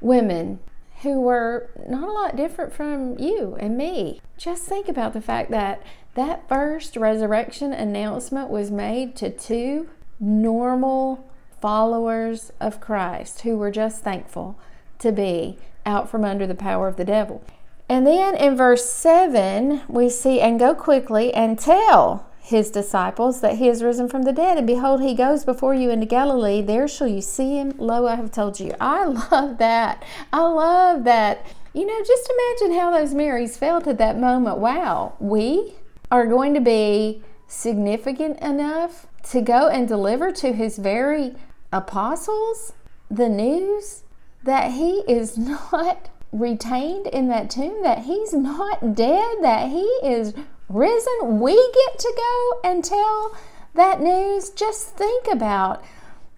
women 0.00 0.58
who 1.02 1.20
were 1.20 1.70
not 1.88 2.08
a 2.08 2.12
lot 2.12 2.36
different 2.36 2.72
from 2.72 3.18
you 3.18 3.56
and 3.58 3.76
me. 3.76 4.20
Just 4.36 4.64
think 4.64 4.88
about 4.88 5.14
the 5.14 5.20
fact 5.20 5.50
that 5.50 5.82
that 6.14 6.46
first 6.48 6.96
resurrection 6.96 7.72
announcement 7.72 8.50
was 8.50 8.70
made 8.70 9.16
to 9.16 9.30
two 9.30 9.88
normal 10.20 11.26
followers 11.60 12.52
of 12.60 12.80
Christ 12.80 13.40
who 13.40 13.56
were 13.56 13.70
just 13.70 14.02
thankful 14.02 14.58
to 14.98 15.10
be 15.10 15.58
out 15.84 16.10
from 16.10 16.24
under 16.24 16.46
the 16.46 16.54
power 16.54 16.88
of 16.88 16.96
the 16.96 17.04
devil. 17.04 17.44
And 17.88 18.06
then 18.06 18.34
in 18.36 18.56
verse 18.56 18.86
7, 18.86 19.82
we 19.88 20.08
see, 20.08 20.40
and 20.40 20.58
go 20.58 20.74
quickly 20.74 21.32
and 21.34 21.58
tell 21.58 22.26
his 22.40 22.70
disciples 22.70 23.40
that 23.40 23.58
he 23.58 23.68
is 23.68 23.82
risen 23.82 24.08
from 24.08 24.22
the 24.22 24.32
dead. 24.32 24.58
And 24.58 24.66
behold, 24.66 25.00
he 25.00 25.14
goes 25.14 25.44
before 25.44 25.74
you 25.74 25.90
into 25.90 26.06
Galilee. 26.06 26.60
There 26.60 26.88
shall 26.88 27.06
you 27.06 27.20
see 27.20 27.56
him. 27.56 27.74
Lo, 27.78 28.06
I 28.06 28.16
have 28.16 28.32
told 28.32 28.58
you. 28.58 28.74
I 28.80 29.04
love 29.30 29.58
that. 29.58 30.02
I 30.32 30.40
love 30.40 31.04
that. 31.04 31.46
You 31.72 31.86
know, 31.86 32.02
just 32.04 32.30
imagine 32.30 32.78
how 32.78 32.90
those 32.90 33.14
Marys 33.14 33.56
felt 33.56 33.86
at 33.86 33.98
that 33.98 34.18
moment. 34.18 34.58
Wow, 34.58 35.14
we 35.18 35.74
are 36.10 36.26
going 36.26 36.52
to 36.54 36.60
be 36.60 37.22
significant 37.46 38.40
enough 38.40 39.06
to 39.30 39.40
go 39.40 39.68
and 39.68 39.86
deliver 39.86 40.32
to 40.32 40.52
his 40.52 40.78
very 40.78 41.34
apostles 41.72 42.72
the 43.10 43.28
news 43.28 44.02
that 44.44 44.72
he 44.72 45.02
is 45.08 45.36
not 45.62 46.08
retained 46.32 47.06
in 47.08 47.28
that 47.28 47.50
tomb, 47.50 47.82
that 47.82 48.00
he's 48.00 48.32
not 48.32 48.94
dead, 48.94 49.38
that 49.42 49.70
he 49.70 49.84
is 50.02 50.34
risen, 50.68 51.40
we 51.40 51.54
get 51.54 51.98
to 51.98 52.12
go 52.16 52.68
and 52.70 52.84
tell 52.84 53.36
that 53.74 54.00
news. 54.00 54.50
Just 54.50 54.96
think 54.96 55.26
about 55.30 55.84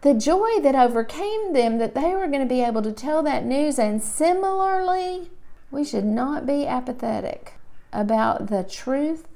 the 0.03 0.15
joy 0.15 0.61
that 0.61 0.75
overcame 0.75 1.53
them 1.53 1.79
that 1.79 1.95
they 1.95 2.15
were 2.15 2.27
going 2.27 2.41
to 2.41 2.47
be 2.47 2.61
able 2.61 2.83
to 2.83 2.93
tell 2.93 3.23
that 3.23 3.45
news. 3.45 3.79
And 3.79 4.03
similarly, 4.03 5.31
we 5.71 5.85
should 5.85 6.05
not 6.05 6.47
be 6.47 6.67
apathetic 6.67 7.55
about 7.93 8.49
the 8.49 8.65
truth 8.65 9.27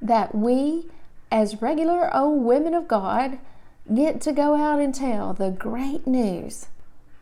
that 0.00 0.34
we, 0.34 0.86
as 1.30 1.60
regular 1.60 2.14
old 2.14 2.44
women 2.44 2.74
of 2.74 2.88
God, 2.88 3.38
get 3.92 4.20
to 4.22 4.32
go 4.32 4.54
out 4.54 4.80
and 4.80 4.94
tell 4.94 5.34
the 5.34 5.50
great 5.50 6.06
news 6.06 6.68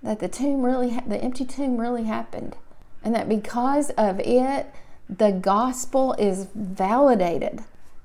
that 0.03 0.19
the 0.19 0.29
tomb 0.29 0.63
really, 0.63 0.91
ha- 0.91 1.05
the 1.07 1.23
empty 1.23 1.45
tomb 1.45 1.79
really 1.79 2.05
happened, 2.05 2.57
and 3.05 3.15
that 3.15 3.29
because 3.29 3.91
of 3.91 4.21
it, 4.21 4.73
the 5.09 5.33
gospel 5.33 6.15
is 6.15 6.49
validated. 6.55 7.61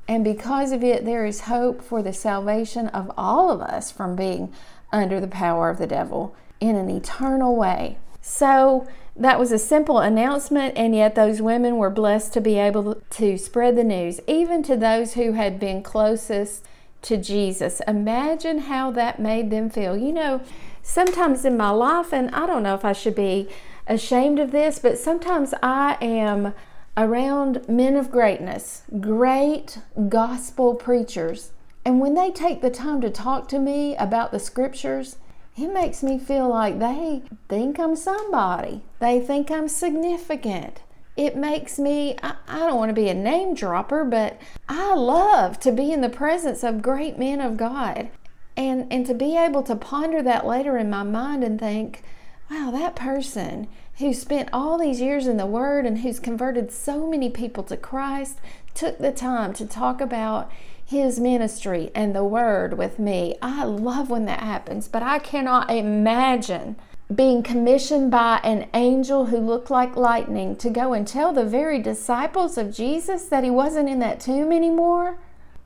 And 0.07 0.23
because 0.23 0.71
of 0.71 0.83
it, 0.83 1.05
there 1.05 1.25
is 1.25 1.41
hope 1.41 1.81
for 1.81 2.01
the 2.01 2.13
salvation 2.13 2.87
of 2.87 3.11
all 3.17 3.51
of 3.51 3.61
us 3.61 3.91
from 3.91 4.15
being 4.15 4.53
under 4.91 5.19
the 5.19 5.27
power 5.27 5.69
of 5.69 5.79
the 5.79 5.87
devil 5.87 6.33
in 6.59 6.75
an 6.75 6.89
eternal 6.89 7.55
way. 7.55 7.97
So 8.21 8.87
that 9.15 9.39
was 9.39 9.51
a 9.51 9.59
simple 9.59 9.99
announcement, 9.99 10.77
and 10.77 10.95
yet 10.95 11.15
those 11.15 11.41
women 11.41 11.77
were 11.77 11.89
blessed 11.89 12.33
to 12.33 12.41
be 12.41 12.57
able 12.57 12.95
to 12.95 13.37
spread 13.37 13.75
the 13.75 13.83
news, 13.83 14.21
even 14.27 14.63
to 14.63 14.77
those 14.77 15.13
who 15.13 15.33
had 15.33 15.59
been 15.59 15.83
closest 15.83 16.63
to 17.01 17.17
Jesus. 17.17 17.81
Imagine 17.87 18.59
how 18.59 18.91
that 18.91 19.19
made 19.19 19.49
them 19.49 19.69
feel. 19.69 19.97
You 19.97 20.13
know, 20.13 20.41
sometimes 20.87 21.43
in 21.43 21.57
my 21.57 21.69
life, 21.69 22.13
and 22.13 22.33
I 22.33 22.47
don't 22.47 22.63
know 22.63 22.73
if 22.73 22.85
I 22.85 22.93
should 22.93 23.13
be 23.13 23.49
ashamed 23.85 24.39
of 24.39 24.51
this, 24.51 24.79
but 24.79 24.97
sometimes 24.97 25.53
I 25.61 25.97
am 26.01 26.53
around 26.95 27.67
men 27.67 27.95
of 27.97 28.09
greatness, 28.09 28.83
great 28.99 29.79
gospel 30.07 30.75
preachers. 30.75 31.51
And 31.85 31.99
when 31.99 32.15
they 32.15 32.31
take 32.31 32.61
the 32.61 32.69
time 32.69 33.01
to 33.01 33.09
talk 33.09 33.49
to 33.49 33.59
me 33.59 33.95
about 33.97 34.31
the 34.31 34.39
scriptures, 34.39 35.17
it 35.57 35.73
makes 35.73 36.01
me 36.01 36.17
feel 36.17 36.47
like 36.47 36.79
they 36.79 37.21
think 37.49 37.79
I'm 37.79 37.95
somebody. 37.95 38.81
They 38.99 39.19
think 39.19 39.51
I'm 39.51 39.67
significant. 39.67 40.81
It 41.17 41.35
makes 41.35 41.79
me, 41.79 42.15
I, 42.23 42.35
I, 42.47 42.59
don't 42.59 42.77
want 42.77 42.89
to 42.89 43.01
be 43.01 43.09
a 43.09 43.13
name 43.13 43.55
dropper, 43.55 44.05
but 44.05 44.39
I 44.69 44.93
love 44.93 45.59
to 45.61 45.71
be 45.71 45.91
in 45.91 46.01
the 46.01 46.09
presence 46.09 46.63
of 46.63 46.83
great 46.83 47.17
men 47.17 47.41
of 47.41 47.57
God. 47.57 48.09
And, 48.57 48.91
and 48.91 49.05
to 49.05 49.13
be 49.13 49.37
able 49.37 49.63
to 49.63 49.75
ponder 49.75 50.21
that 50.23 50.45
later 50.45 50.77
in 50.77 50.89
my 50.89 51.03
mind 51.03 51.43
and 51.43 51.59
think, 51.59 52.03
wow, 52.49 52.71
that 52.71 52.95
person 52.95 53.67
who 53.99 54.13
spent 54.13 54.49
all 54.51 54.77
these 54.77 54.99
years 54.99 55.27
in 55.27 55.37
the 55.37 55.45
Word 55.45 55.85
and 55.85 55.99
who's 55.99 56.19
converted 56.19 56.71
so 56.71 57.07
many 57.07 57.29
people 57.29 57.63
to 57.65 57.77
Christ 57.77 58.39
took 58.73 58.97
the 58.97 59.11
time 59.11 59.53
to 59.53 59.65
talk 59.65 60.01
about 60.01 60.51
his 60.83 61.19
ministry 61.19 61.91
and 61.93 62.15
the 62.15 62.23
Word 62.23 62.77
with 62.77 62.97
me. 62.97 63.35
I 63.41 63.63
love 63.63 64.09
when 64.09 64.25
that 64.25 64.39
happens, 64.39 64.87
but 64.87 65.03
I 65.03 65.19
cannot 65.19 65.69
imagine 65.69 66.77
being 67.13 67.41
commissioned 67.41 68.11
by 68.11 68.39
an 68.43 68.67
angel 68.73 69.27
who 69.27 69.37
looked 69.37 69.69
like 69.69 69.95
lightning 69.95 70.55
to 70.57 70.69
go 70.69 70.93
and 70.93 71.07
tell 71.07 71.31
the 71.31 71.45
very 71.45 71.79
disciples 71.79 72.57
of 72.57 72.73
Jesus 72.73 73.25
that 73.25 73.43
he 73.43 73.49
wasn't 73.49 73.87
in 73.89 73.99
that 73.99 74.19
tomb 74.19 74.51
anymore. 74.51 75.17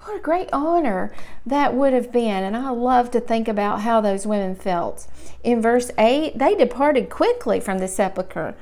What 0.04 0.18
a 0.18 0.20
great 0.20 0.50
honor 0.52 1.14
that 1.46 1.76
would 1.76 1.94
have 1.94 2.12
been. 2.12 2.44
And 2.44 2.58
I 2.58 2.72
love 2.72 3.12
to 3.12 3.20
think 3.20 3.48
about 3.48 3.82
how 3.82 4.02
those 4.02 4.26
women 4.26 4.56
felt. 4.56 5.08
In 5.44 5.62
verse 5.62 5.92
8, 5.98 6.38
they 6.38 6.56
departed 6.56 7.10
quickly 7.10 7.60
from 7.60 7.78
the 7.78 7.88
sepulchre 7.88 8.56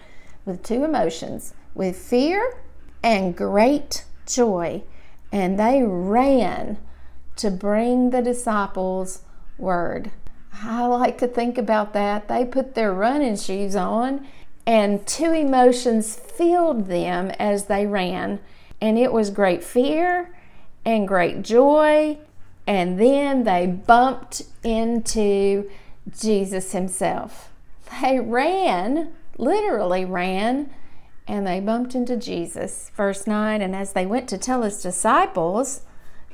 with 0.45 0.63
two 0.63 0.83
emotions 0.83 1.53
with 1.73 1.95
fear 1.95 2.57
and 3.01 3.37
great 3.37 4.03
joy. 4.27 4.83
And 5.31 5.57
they 5.57 5.81
ran 5.81 6.77
to 7.37 7.49
bring 7.49 8.09
the 8.09 8.21
disciples 8.21 9.21
word. 9.57 10.11
I 10.61 10.85
like 10.87 11.17
to 11.19 11.27
think 11.27 11.57
about 11.57 11.93
that. 11.93 12.27
They 12.27 12.43
put 12.43 12.75
their 12.75 12.91
running 12.91 13.37
shoes 13.37 13.77
on, 13.77 14.27
and 14.65 15.07
two 15.07 15.31
emotions 15.31 16.15
filled 16.15 16.87
them 16.87 17.31
as 17.39 17.65
they 17.65 17.85
ran. 17.85 18.39
And 18.81 18.97
it 18.97 19.13
was 19.13 19.29
great 19.29 19.63
fear 19.63 20.31
and 20.89 21.07
great 21.07 21.41
joy. 21.41 22.17
And 22.67 22.99
then 22.99 23.43
they 23.43 23.65
bumped 23.65 24.43
into 24.63 25.69
Jesus 26.17 26.71
himself. 26.71 27.51
They 28.01 28.19
ran, 28.19 29.13
literally 29.37 30.05
ran, 30.05 30.69
and 31.27 31.47
they 31.47 31.59
bumped 31.59 31.95
into 31.95 32.15
Jesus. 32.15 32.91
Verse 32.95 33.25
9 33.25 33.61
And 33.61 33.75
as 33.75 33.93
they 33.93 34.05
went 34.05 34.27
to 34.29 34.37
tell 34.37 34.63
his 34.63 34.81
disciples, 34.81 35.81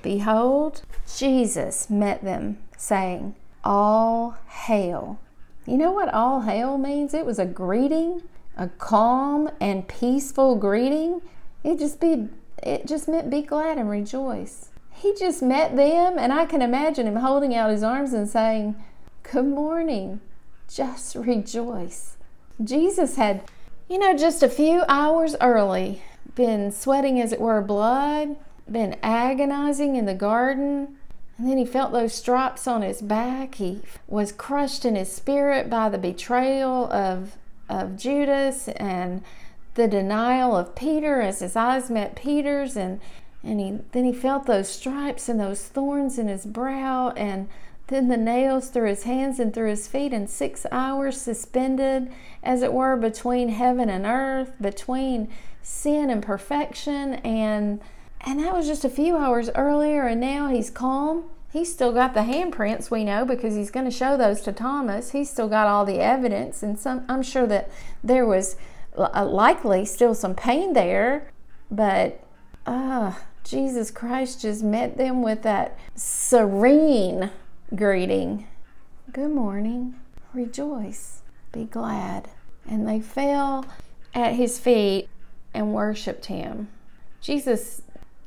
behold, 0.01 0.81
Jesus 1.17 1.89
met 1.89 2.23
them, 2.23 2.57
saying, 2.77 3.35
All 3.63 4.37
hail. 4.47 5.19
You 5.65 5.77
know 5.77 5.91
what 5.91 6.13
all 6.13 6.41
hail 6.41 6.77
means? 6.77 7.13
It 7.13 7.25
was 7.25 7.39
a 7.39 7.45
greeting, 7.45 8.21
a 8.57 8.67
calm 8.67 9.49
and 9.59 9.87
peaceful 9.87 10.55
greeting. 10.55 11.21
It 11.63 11.79
just 11.79 11.99
be 11.99 12.27
it 12.61 12.87
just 12.87 13.07
meant 13.07 13.29
be 13.29 13.41
glad 13.41 13.77
and 13.77 13.89
rejoice. 13.89 14.69
He 14.91 15.13
just 15.13 15.41
met 15.41 15.75
them, 15.75 16.17
and 16.17 16.31
I 16.31 16.45
can 16.45 16.61
imagine 16.61 17.07
him 17.07 17.17
holding 17.17 17.55
out 17.55 17.69
his 17.69 17.83
arms 17.83 18.13
and 18.13 18.29
saying, 18.29 18.75
Good 19.23 19.45
morning, 19.45 20.21
just 20.67 21.15
rejoice. 21.15 22.17
Jesus 22.63 23.17
had, 23.17 23.41
you 23.89 23.97
know, 23.97 24.15
just 24.15 24.41
a 24.41 24.49
few 24.49 24.83
hours 24.87 25.35
early 25.41 26.01
been 26.35 26.71
sweating, 26.71 27.19
as 27.19 27.31
it 27.31 27.39
were, 27.39 27.61
blood, 27.61 28.35
been 28.69 28.97
agonizing 29.01 29.95
in 29.95 30.05
the 30.05 30.13
garden, 30.13 30.97
and 31.37 31.49
then 31.49 31.57
he 31.57 31.65
felt 31.65 31.91
those 31.91 32.13
stripes 32.13 32.67
on 32.67 32.81
his 32.81 33.01
back. 33.01 33.55
He 33.55 33.81
was 34.07 34.31
crushed 34.31 34.85
in 34.85 34.95
his 34.95 35.11
spirit 35.11 35.69
by 35.69 35.89
the 35.89 35.97
betrayal 35.97 36.91
of, 36.91 37.35
of 37.67 37.97
Judas 37.97 38.69
and 38.69 39.23
the 39.75 39.87
denial 39.87 40.57
of 40.57 40.75
Peter 40.75 41.21
as 41.21 41.39
his 41.39 41.55
eyes 41.55 41.89
met 41.89 42.15
Peter's 42.15 42.75
and 42.75 42.99
and 43.43 43.59
he 43.59 43.79
then 43.91 44.05
he 44.05 44.13
felt 44.13 44.47
those 44.47 44.67
stripes 44.67 45.29
and 45.29 45.39
those 45.39 45.67
thorns 45.67 46.17
in 46.17 46.27
his 46.27 46.45
brow 46.45 47.11
and 47.11 47.47
then 47.87 48.07
the 48.07 48.17
nails 48.17 48.69
through 48.69 48.89
his 48.89 49.03
hands 49.03 49.39
and 49.39 49.53
through 49.53 49.69
his 49.69 49.87
feet 49.87 50.11
and 50.11 50.29
six 50.29 50.65
hours 50.71 51.21
suspended 51.21 52.11
as 52.41 52.63
it 52.63 52.73
were 52.73 52.97
between 52.97 53.49
heaven 53.49 53.89
and 53.89 54.05
earth 54.05 54.53
between 54.59 55.29
sin 55.61 56.09
and 56.09 56.23
perfection. 56.23 57.15
And 57.15 57.81
and 58.21 58.39
that 58.39 58.53
was 58.53 58.65
just 58.65 58.85
a 58.85 58.89
few 58.89 59.17
hours 59.17 59.51
earlier 59.53 60.07
and 60.07 60.19
now 60.19 60.47
he's 60.47 60.71
calm. 60.71 61.25
He's 61.53 61.71
still 61.71 61.93
got 61.93 62.13
the 62.13 62.21
handprints 62.21 62.91
we 62.91 63.05
know 63.05 63.23
because 63.23 63.55
he's 63.55 63.71
going 63.71 63.85
to 63.85 63.91
show 63.91 64.17
those 64.17 64.41
to 64.41 64.51
thomas. 64.51 65.11
He's 65.11 65.29
still 65.29 65.47
got 65.47 65.67
all 65.67 65.85
the 65.85 65.99
evidence 65.99 66.63
and 66.63 66.79
some 66.79 67.05
i'm 67.07 67.21
sure 67.21 67.45
that 67.47 67.69
there 68.03 68.25
was 68.25 68.55
likely 68.97 69.85
still 69.85 70.15
some 70.15 70.35
pain 70.35 70.73
there, 70.73 71.31
but 71.69 72.23
uh, 72.65 73.13
Jesus 73.43 73.91
Christ 73.91 74.41
just 74.41 74.63
met 74.63 74.97
them 74.97 75.21
with 75.21 75.43
that 75.43 75.77
serene 75.95 77.31
greeting. 77.75 78.47
Good 79.11 79.31
morning. 79.31 79.95
Rejoice. 80.33 81.21
Be 81.51 81.65
glad. 81.65 82.29
And 82.67 82.87
they 82.87 82.99
fell 82.99 83.65
at 84.13 84.33
his 84.33 84.59
feet 84.59 85.09
and 85.53 85.73
worshiped 85.73 86.25
him. 86.25 86.69
Jesus 87.21 87.81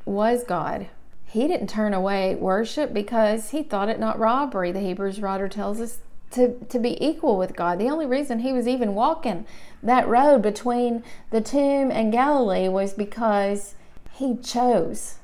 was 0.05 0.45
God. 0.45 0.89
He 1.27 1.47
didn't 1.47 1.69
turn 1.69 1.93
away 1.93 2.35
worship 2.35 2.95
because 2.95 3.51
he 3.51 3.63
thought 3.63 3.91
it 3.91 4.01
not 4.01 4.19
robbery. 4.19 4.73
The 4.73 4.81
Hebrews 4.81 5.21
writer 5.21 5.49
tells 5.49 5.81
us 5.81 5.99
to, 6.33 6.59
to 6.67 6.79
be 6.79 7.03
equal 7.05 7.37
with 7.39 7.57
God. 7.57 7.79
The 7.79 7.89
only 7.89 8.07
reason 8.07 8.41
he 8.41 8.53
was 8.53 8.69
even 8.69 8.95
walking 8.95 9.47
that 9.83 10.09
road 10.09 10.43
between 10.43 11.03
the 11.31 11.41
tomb 11.41 11.91
and 11.91 12.13
Galilee 12.13 12.69
was 12.69 12.93
because 12.93 13.75
he 14.13 14.37
chose 14.37 15.17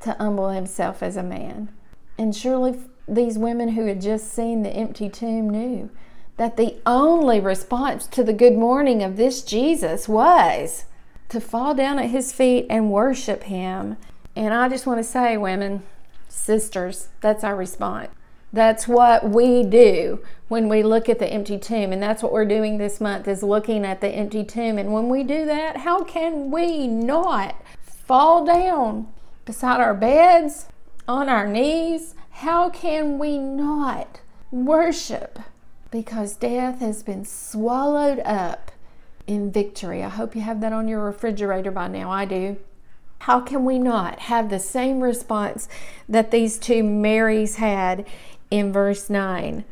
to 0.00 0.12
humble 0.12 0.50
himself 0.50 1.02
as 1.02 1.16
a 1.16 1.22
man. 1.22 1.70
And 2.18 2.34
surely 2.34 2.78
these 3.08 3.38
women 3.38 3.70
who 3.70 3.86
had 3.86 4.00
just 4.00 4.32
seen 4.32 4.62
the 4.62 4.70
empty 4.70 5.08
tomb 5.08 5.50
knew 5.50 5.90
that 6.36 6.56
the 6.56 6.76
only 6.86 7.40
response 7.40 8.06
to 8.06 8.24
the 8.24 8.32
good 8.32 8.54
morning 8.54 9.02
of 9.02 9.16
this 9.16 9.42
Jesus 9.42 10.08
was 10.08 10.84
to 11.28 11.40
fall 11.40 11.74
down 11.74 11.98
at 11.98 12.10
his 12.10 12.32
feet 12.32 12.66
and 12.68 12.90
worship 12.90 13.44
him. 13.44 13.96
And 14.34 14.52
I 14.52 14.68
just 14.68 14.86
want 14.86 14.98
to 14.98 15.04
say, 15.04 15.36
women, 15.36 15.82
sisters, 16.28 17.08
that's 17.20 17.44
our 17.44 17.56
response. 17.56 18.10
That's 18.52 18.86
what 18.86 19.28
we 19.28 19.62
do 19.62 20.22
when 20.48 20.68
we 20.68 20.82
look 20.82 21.08
at 21.08 21.18
the 21.18 21.26
empty 21.26 21.58
tomb. 21.58 21.92
And 21.92 22.02
that's 22.02 22.22
what 22.22 22.32
we're 22.32 22.44
doing 22.44 22.78
this 22.78 23.00
month 23.00 23.26
is 23.26 23.42
looking 23.42 23.84
at 23.84 24.00
the 24.00 24.08
empty 24.08 24.44
tomb. 24.44 24.78
And 24.78 24.92
when 24.92 25.08
we 25.08 25.22
do 25.22 25.46
that, 25.46 25.78
how 25.78 26.04
can 26.04 26.50
we 26.50 26.86
not 26.86 27.56
fall 27.84 28.44
down 28.44 29.08
beside 29.44 29.80
our 29.80 29.94
beds, 29.94 30.66
on 31.08 31.28
our 31.28 31.46
knees? 31.46 32.14
How 32.30 32.70
can 32.70 33.18
we 33.18 33.38
not 33.38 34.20
worship 34.50 35.38
because 35.90 36.36
death 36.36 36.80
has 36.80 37.02
been 37.02 37.24
swallowed 37.24 38.20
up 38.20 38.70
in 39.26 39.50
victory. 39.52 40.02
I 40.02 40.08
hope 40.08 40.34
you 40.34 40.42
have 40.42 40.60
that 40.60 40.72
on 40.72 40.88
your 40.88 41.00
refrigerator 41.00 41.70
by 41.70 41.88
now. 41.88 42.10
I 42.10 42.24
do. 42.24 42.56
How 43.20 43.40
can 43.40 43.64
we 43.64 43.78
not 43.78 44.20
have 44.20 44.50
the 44.50 44.58
same 44.58 45.00
response 45.00 45.68
that 46.08 46.30
these 46.30 46.58
two 46.58 46.82
Marys 46.82 47.56
had 47.56 48.04
in 48.52 48.72
verse 48.72 49.08
9? 49.08 49.64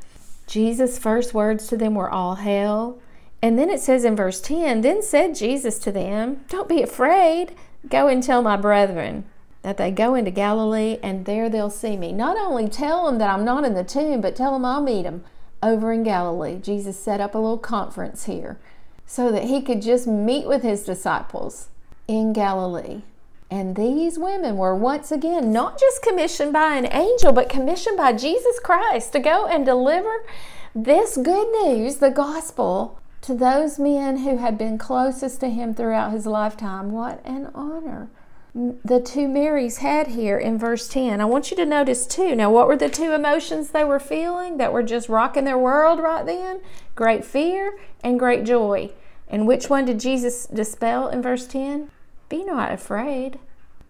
Jesus' 0.47 0.99
first 0.99 1.35
words 1.35 1.67
to 1.69 1.77
them 1.77 1.95
were 1.95 2.11
all 2.11 2.37
hail. 2.37 2.99
And 3.43 3.59
then 3.59 3.71
it 3.71 3.81
says 3.81 4.05
in 4.05 4.17
verse 4.17 4.41
10 4.41 4.81
Then 4.81 5.03
said 5.03 5.35
Jesus 5.35 5.79
to 5.81 5.93
them, 5.93 6.45
Don't 6.49 6.69
be 6.69 6.83
afraid. 6.83 7.55
Go 7.89 8.09
and 8.09 8.23
tell 8.23 8.43
my 8.43 8.57
brethren 8.57 9.25
that 9.63 9.77
they 9.77 9.91
go 9.91 10.15
into 10.15 10.31
Galilee 10.31 10.99
and 11.03 11.27
there 11.27 11.49
they'll 11.49 11.71
see 11.71 11.97
me. 11.97 12.11
Not 12.11 12.37
only 12.39 12.69
tell 12.69 13.07
them 13.07 13.19
that 13.19 13.31
I'm 13.31 13.45
not 13.45 13.65
in 13.65 13.75
the 13.75 13.85
tomb, 13.85 14.23
but 14.23 14.35
tell 14.35 14.53
them 14.55 14.65
I'll 14.65 14.83
meet 14.83 15.03
them 15.03 15.25
over 15.63 15.93
in 15.93 16.03
Galilee. 16.03 16.59
Jesus 16.59 16.99
set 16.99 17.21
up 17.21 17.35
a 17.35 17.39
little 17.39 17.59
conference 17.59 18.25
here 18.25 18.59
so 19.07 19.31
that 19.31 19.45
he 19.45 19.61
could 19.61 19.83
just 19.83 20.07
meet 20.07 20.47
with 20.47 20.63
his 20.63 20.85
disciples 20.85 21.69
in 22.09 22.33
Galilee. 22.33 23.03
And 23.51 23.75
these 23.75 24.19
women 24.19 24.57
were 24.57 24.77
once 24.77 25.11
again 25.11 25.53
not 25.53 25.79
just 25.79 26.03
commissioned 26.03 26.53
by 26.53 26.77
an 26.77 26.87
angel, 26.93 27.33
but 27.33 27.49
commissioned 27.49 27.97
by 27.97 28.13
Jesus 28.13 28.61
Christ 28.61 29.13
to 29.13 29.19
go 29.19 29.47
and 29.47 29.65
deliver 29.65 30.25
this 30.75 31.17
good 31.17 31.49
news, 31.65 31.97
the 31.97 32.11
gospel, 32.11 33.01
to 33.23 33.35
those 33.35 33.79
men 33.79 34.19
who 34.19 34.37
had 34.37 34.57
been 34.57 34.79
closest 34.79 35.41
to 35.41 35.51
him 35.51 35.75
throughout 35.75 36.13
his 36.13 36.27
lifetime. 36.27 36.93
What 36.93 37.21
an 37.25 37.51
honor 37.55 38.09
the 38.55 39.01
two 39.01 39.29
Marys 39.29 39.79
had 39.79 40.09
here 40.09 40.37
in 40.37 40.59
verse 40.59 40.89
10. 40.89 41.21
I 41.21 41.25
want 41.25 41.51
you 41.51 41.57
to 41.57 41.65
notice 41.65 42.07
too. 42.07 42.35
Now, 42.35 42.51
what 42.51 42.67
were 42.67 42.77
the 42.77 42.89
two 42.89 43.13
emotions 43.13 43.71
they 43.71 43.85
were 43.85 44.01
feeling 44.01 44.57
that 44.57 44.73
were 44.73 44.83
just 44.83 45.09
rocking 45.09 45.45
their 45.45 45.59
world 45.59 46.01
right 46.01 46.27
then? 46.27 46.61
Great 46.97 47.25
fear 47.25 47.79
and 48.03 48.19
great 48.19 48.45
joy. 48.45 48.91
And 49.29 49.47
which 49.47 49.71
one 49.71 49.85
did 49.85 50.01
Jesus 50.01 50.47
dispel 50.47 51.09
in 51.09 51.23
verse 51.23 51.47
10? 51.47 51.91
Be 52.31 52.45
not 52.45 52.73
afraid. 52.73 53.39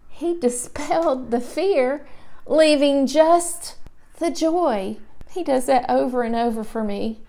He 0.09 0.37
dispelled 0.39 1.31
the 1.31 1.39
fear, 1.39 2.05
leaving 2.45 3.07
just 3.07 3.77
the 4.19 4.29
joy. 4.29 4.97
He 5.31 5.45
does 5.45 5.67
that 5.67 5.89
over 5.89 6.23
and 6.23 6.35
over 6.35 6.65
for 6.65 6.83
me. 6.83 7.21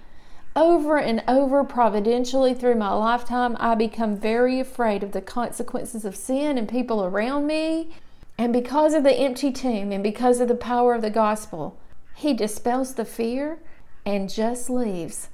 Over 0.56 0.98
and 0.98 1.22
over, 1.28 1.64
providentially 1.64 2.52
through 2.52 2.74
my 2.74 2.92
lifetime, 2.92 3.56
I 3.60 3.74
become 3.74 4.16
very 4.16 4.58
afraid 4.58 5.02
of 5.02 5.12
the 5.12 5.22
consequences 5.22 6.04
of 6.04 6.16
sin 6.16 6.58
and 6.58 6.68
people 6.68 7.04
around 7.04 7.46
me. 7.46 7.92
And 8.36 8.52
because 8.52 8.92
of 8.92 9.04
the 9.04 9.14
empty 9.14 9.52
tomb 9.52 9.92
and 9.92 10.02
because 10.02 10.40
of 10.40 10.48
the 10.48 10.54
power 10.54 10.94
of 10.94 11.02
the 11.02 11.10
gospel, 11.10 11.78
He 12.14 12.34
dispels 12.34 12.94
the 12.94 13.04
fear 13.04 13.60
and 14.04 14.28
just 14.28 14.68
leaves 14.68 15.28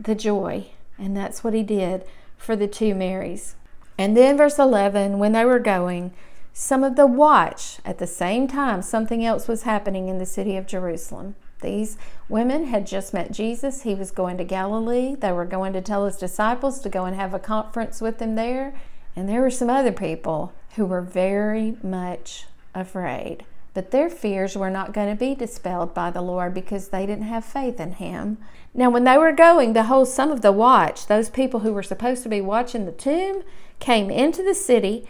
the 0.00 0.14
joy. 0.14 0.68
And 0.96 1.16
that's 1.16 1.44
what 1.44 1.54
He 1.54 1.62
did 1.62 2.04
for 2.36 2.56
the 2.56 2.68
two 2.68 2.94
Marys. 2.94 3.54
And 3.98 4.16
then, 4.16 4.36
verse 4.36 4.58
11, 4.58 5.18
when 5.18 5.32
they 5.32 5.44
were 5.44 5.58
going, 5.58 6.12
some 6.52 6.82
of 6.82 6.96
the 6.96 7.06
watch 7.06 7.78
at 7.84 7.98
the 7.98 8.06
same 8.06 8.48
time, 8.48 8.80
something 8.82 9.24
else 9.24 9.48
was 9.48 9.64
happening 9.64 10.08
in 10.08 10.18
the 10.18 10.26
city 10.26 10.56
of 10.56 10.66
Jerusalem. 10.66 11.34
These 11.60 11.98
women 12.28 12.66
had 12.66 12.86
just 12.86 13.12
met 13.12 13.32
Jesus. 13.32 13.82
He 13.82 13.94
was 13.94 14.10
going 14.12 14.38
to 14.38 14.44
Galilee. 14.44 15.16
They 15.16 15.32
were 15.32 15.44
going 15.44 15.72
to 15.72 15.80
tell 15.80 16.06
his 16.06 16.16
disciples 16.16 16.80
to 16.80 16.88
go 16.88 17.04
and 17.04 17.16
have 17.16 17.34
a 17.34 17.38
conference 17.38 18.00
with 18.00 18.20
him 18.20 18.36
there. 18.36 18.74
And 19.16 19.28
there 19.28 19.40
were 19.40 19.50
some 19.50 19.68
other 19.70 19.92
people 19.92 20.52
who 20.76 20.86
were 20.86 21.02
very 21.02 21.76
much 21.82 22.46
afraid. 22.74 23.44
But 23.74 23.90
their 23.90 24.08
fears 24.10 24.56
were 24.56 24.70
not 24.70 24.92
going 24.92 25.08
to 25.08 25.18
be 25.18 25.34
dispelled 25.34 25.94
by 25.94 26.10
the 26.10 26.22
Lord 26.22 26.54
because 26.54 26.88
they 26.88 27.06
didn't 27.06 27.24
have 27.24 27.44
faith 27.44 27.78
in 27.78 27.92
him. 27.92 28.38
Now, 28.74 28.90
when 28.90 29.04
they 29.04 29.18
were 29.18 29.32
going, 29.32 29.72
behold, 29.72 30.08
some 30.08 30.30
of 30.30 30.42
the 30.42 30.52
watch, 30.52 31.06
those 31.06 31.28
people 31.28 31.60
who 31.60 31.72
were 31.72 31.82
supposed 31.82 32.22
to 32.24 32.28
be 32.28 32.40
watching 32.40 32.86
the 32.86 32.92
tomb, 32.92 33.42
came 33.78 34.10
into 34.10 34.42
the 34.42 34.54
city 34.54 35.08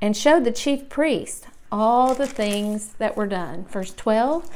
and 0.00 0.16
showed 0.16 0.44
the 0.44 0.52
chief 0.52 0.88
priest 0.88 1.46
all 1.70 2.14
the 2.14 2.26
things 2.26 2.94
that 2.98 3.16
were 3.16 3.26
done. 3.26 3.64
Verse 3.64 3.92
12 3.94 4.48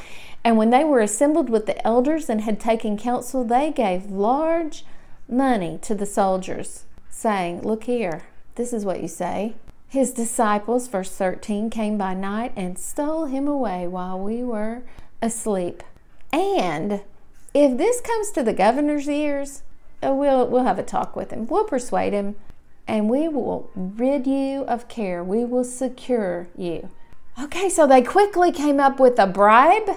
and 0.44 0.56
when 0.56 0.70
they 0.70 0.84
were 0.84 1.00
assembled 1.00 1.50
with 1.50 1.66
the 1.66 1.86
elders 1.86 2.30
and 2.30 2.40
had 2.42 2.58
taken 2.58 2.96
counsel, 2.96 3.44
they 3.44 3.70
gave 3.70 4.10
large 4.10 4.84
money 5.28 5.78
to 5.82 5.94
the 5.94 6.06
soldiers, 6.06 6.84
saying, 7.10 7.62
Look 7.62 7.84
here, 7.84 8.22
this 8.54 8.72
is 8.72 8.84
what 8.84 9.02
you 9.02 9.08
say. 9.08 9.54
His 9.88 10.12
disciples, 10.12 10.88
verse 10.88 11.10
13, 11.10 11.68
came 11.68 11.98
by 11.98 12.14
night 12.14 12.52
and 12.56 12.78
stole 12.78 13.26
him 13.26 13.46
away 13.46 13.86
while 13.86 14.18
we 14.18 14.42
were 14.42 14.82
asleep. 15.20 15.82
And 16.32 17.02
if 17.52 17.76
this 17.76 18.00
comes 18.00 18.30
to 18.30 18.42
the 18.42 18.52
governor's 18.52 19.08
ears, 19.08 19.62
uh, 20.02 20.14
we'll, 20.14 20.46
we'll 20.46 20.64
have 20.64 20.78
a 20.78 20.84
talk 20.84 21.16
with 21.16 21.32
him. 21.32 21.46
We'll 21.48 21.64
persuade 21.64 22.12
him 22.12 22.36
and 22.90 23.08
we 23.08 23.28
will 23.28 23.70
rid 23.74 24.26
you 24.26 24.62
of 24.62 24.88
care. 24.88 25.22
We 25.22 25.44
will 25.44 25.64
secure 25.64 26.48
you. 26.56 26.90
Okay, 27.42 27.68
so 27.70 27.86
they 27.86 28.02
quickly 28.02 28.52
came 28.52 28.80
up 28.80 29.00
with 29.00 29.18
a 29.18 29.26
bribe 29.26 29.90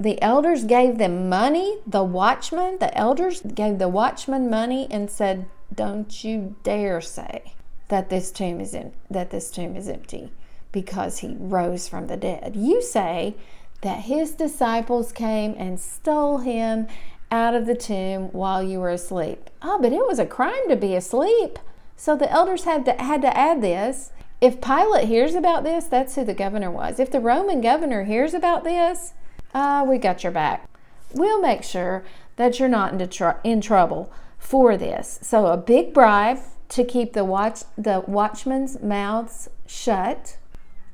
the 0.00 0.20
elders 0.22 0.64
gave 0.64 0.96
them 0.96 1.28
money. 1.28 1.76
The 1.86 2.02
watchman, 2.02 2.78
the 2.80 2.96
elders 2.96 3.42
gave 3.42 3.78
the 3.78 3.88
watchman 3.88 4.48
money 4.48 4.88
and 4.90 5.10
said, 5.10 5.44
"Don't 5.74 6.24
you 6.24 6.56
dare 6.62 7.02
say 7.02 7.52
that 7.88 8.08
this 8.08 8.30
tomb 8.30 8.62
is 8.62 8.74
that 9.10 9.28
this 9.28 9.50
tomb 9.50 9.76
is 9.76 9.90
empty 9.90 10.32
because 10.72 11.18
he 11.18 11.36
rose 11.38 11.86
from 11.86 12.06
the 12.06 12.16
dead. 12.16 12.56
You 12.56 12.80
say 12.80 13.34
that 13.82 14.04
his 14.12 14.30
disciples 14.30 15.12
came 15.12 15.54
and 15.58 15.78
stole 15.78 16.38
him 16.38 16.86
out 17.30 17.54
of 17.54 17.66
the 17.66 17.74
tomb 17.74 18.30
while 18.32 18.62
you 18.62 18.80
were 18.80 18.88
asleep. 18.88 19.50
Oh, 19.60 19.78
but 19.82 19.92
it 19.92 20.06
was 20.06 20.18
a 20.18 20.24
crime 20.24 20.66
to 20.70 20.76
be 20.76 20.94
asleep. 20.94 21.58
So 22.00 22.16
the 22.16 22.32
elders 22.32 22.64
had 22.64 22.86
to 22.86 22.94
had 22.94 23.20
to 23.20 23.36
add 23.36 23.60
this. 23.60 24.10
If 24.40 24.62
Pilate 24.62 25.06
hears 25.06 25.34
about 25.34 25.64
this, 25.64 25.84
that's 25.84 26.14
who 26.14 26.24
the 26.24 26.32
governor 26.32 26.70
was. 26.70 26.98
If 26.98 27.10
the 27.10 27.20
Roman 27.20 27.60
governor 27.60 28.04
hears 28.04 28.32
about 28.32 28.64
this, 28.64 29.12
uh, 29.52 29.84
we 29.86 29.98
got 29.98 30.24
your 30.24 30.32
back. 30.32 30.66
We'll 31.12 31.42
make 31.42 31.62
sure 31.62 32.02
that 32.36 32.58
you're 32.58 32.70
not 32.70 32.98
in, 32.98 33.06
tr- 33.10 33.38
in 33.44 33.60
trouble 33.60 34.10
for 34.38 34.78
this. 34.78 35.18
So, 35.20 35.48
a 35.48 35.58
big 35.58 35.92
bribe 35.92 36.38
to 36.70 36.84
keep 36.84 37.12
the 37.12 37.22
watch 37.22 37.64
the 37.76 38.02
watchmen's 38.06 38.80
mouths 38.80 39.50
shut. 39.66 40.38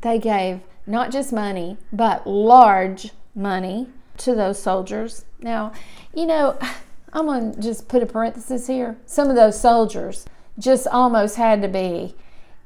They 0.01 0.19
gave 0.19 0.59
not 0.89 1.13
just 1.13 1.33
money, 1.33 1.77
but 1.93 2.27
large 2.27 3.13
money 3.33 3.87
to 4.17 4.35
those 4.35 4.61
soldiers. 4.61 5.25
Now, 5.39 5.71
you 6.13 6.27
know, 6.27 6.59
I'm 7.13 7.27
going 7.27 7.55
to 7.55 7.61
just 7.61 7.87
put 7.87 8.03
a 8.03 8.07
parenthesis 8.07 8.67
here. 8.67 8.99
Some 9.07 9.31
of 9.31 9.37
those 9.37 9.59
soldiers 9.59 10.27
just 10.59 10.87
almost 10.87 11.37
had 11.37 11.63
to 11.63 11.69
be 11.69 12.15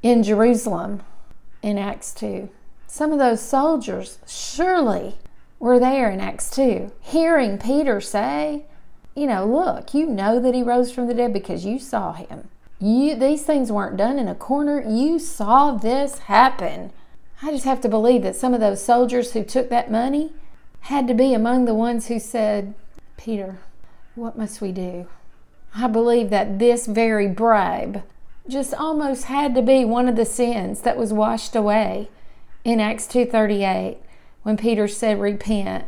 in 0.01 0.23
Jerusalem 0.23 1.01
in 1.61 1.77
Acts 1.77 2.13
2. 2.13 2.49
Some 2.87 3.11
of 3.11 3.19
those 3.19 3.41
soldiers 3.41 4.19
surely 4.27 5.15
were 5.59 5.79
there 5.79 6.09
in 6.09 6.19
Acts 6.19 6.49
2, 6.49 6.91
hearing 7.01 7.57
Peter 7.57 8.01
say, 8.01 8.65
You 9.15 9.27
know, 9.27 9.45
look, 9.45 9.93
you 9.93 10.07
know 10.07 10.39
that 10.39 10.55
he 10.55 10.63
rose 10.63 10.91
from 10.91 11.07
the 11.07 11.13
dead 11.13 11.33
because 11.33 11.65
you 11.65 11.79
saw 11.79 12.13
him. 12.13 12.49
You, 12.79 13.15
these 13.15 13.43
things 13.43 13.71
weren't 13.71 13.97
done 13.97 14.17
in 14.17 14.27
a 14.27 14.35
corner. 14.35 14.81
You 14.81 15.19
saw 15.19 15.73
this 15.73 16.17
happen. 16.17 16.91
I 17.43 17.51
just 17.51 17.65
have 17.65 17.81
to 17.81 17.89
believe 17.89 18.23
that 18.23 18.35
some 18.35 18.53
of 18.55 18.59
those 18.59 18.83
soldiers 18.83 19.33
who 19.33 19.43
took 19.43 19.69
that 19.69 19.91
money 19.91 20.31
had 20.81 21.07
to 21.07 21.13
be 21.13 21.33
among 21.33 21.65
the 21.65 21.75
ones 21.75 22.07
who 22.07 22.19
said, 22.19 22.73
Peter, 23.17 23.59
what 24.15 24.37
must 24.37 24.61
we 24.61 24.71
do? 24.71 25.07
I 25.75 25.87
believe 25.87 26.29
that 26.29 26.59
this 26.59 26.85
very 26.85 27.27
bribe 27.27 28.03
just 28.47 28.73
almost 28.73 29.25
had 29.25 29.55
to 29.55 29.61
be 29.61 29.85
one 29.85 30.09
of 30.09 30.15
the 30.15 30.25
sins 30.25 30.81
that 30.81 30.97
was 30.97 31.13
washed 31.13 31.55
away 31.55 32.09
in 32.63 32.79
Acts 32.79 33.07
2:38 33.07 33.97
when 34.43 34.57
Peter 34.57 34.87
said, 34.87 35.19
Repent 35.19 35.85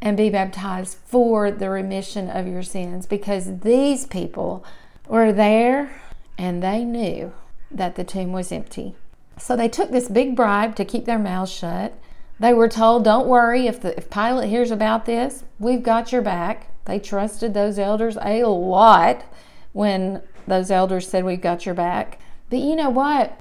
and 0.00 0.16
be 0.16 0.30
baptized 0.30 0.98
for 1.04 1.50
the 1.50 1.70
remission 1.70 2.28
of 2.28 2.46
your 2.46 2.62
sins, 2.62 3.06
because 3.06 3.60
these 3.60 4.06
people 4.06 4.64
were 5.08 5.32
there 5.32 5.90
and 6.36 6.62
they 6.62 6.84
knew 6.84 7.32
that 7.70 7.94
the 7.94 8.04
tomb 8.04 8.32
was 8.32 8.52
empty. 8.52 8.94
So 9.38 9.56
they 9.56 9.68
took 9.68 9.90
this 9.90 10.08
big 10.08 10.36
bribe 10.36 10.76
to 10.76 10.84
keep 10.84 11.06
their 11.06 11.18
mouths 11.18 11.50
shut. 11.50 11.94
They 12.40 12.52
were 12.52 12.68
told, 12.68 13.04
Don't 13.04 13.28
worry, 13.28 13.66
if, 13.66 13.80
the, 13.80 13.96
if 13.96 14.10
Pilate 14.10 14.48
hears 14.48 14.70
about 14.70 15.06
this, 15.06 15.44
we've 15.58 15.82
got 15.82 16.12
your 16.12 16.22
back. 16.22 16.68
They 16.84 16.98
trusted 16.98 17.54
those 17.54 17.78
elders 17.78 18.18
a 18.20 18.44
lot 18.44 19.24
when 19.72 20.22
those 20.46 20.70
elders 20.70 21.08
said, 21.08 21.24
We've 21.24 21.40
got 21.40 21.64
your 21.64 21.74
back. 21.74 22.20
But 22.50 22.58
you 22.58 22.76
know 22.76 22.90
what? 22.90 23.38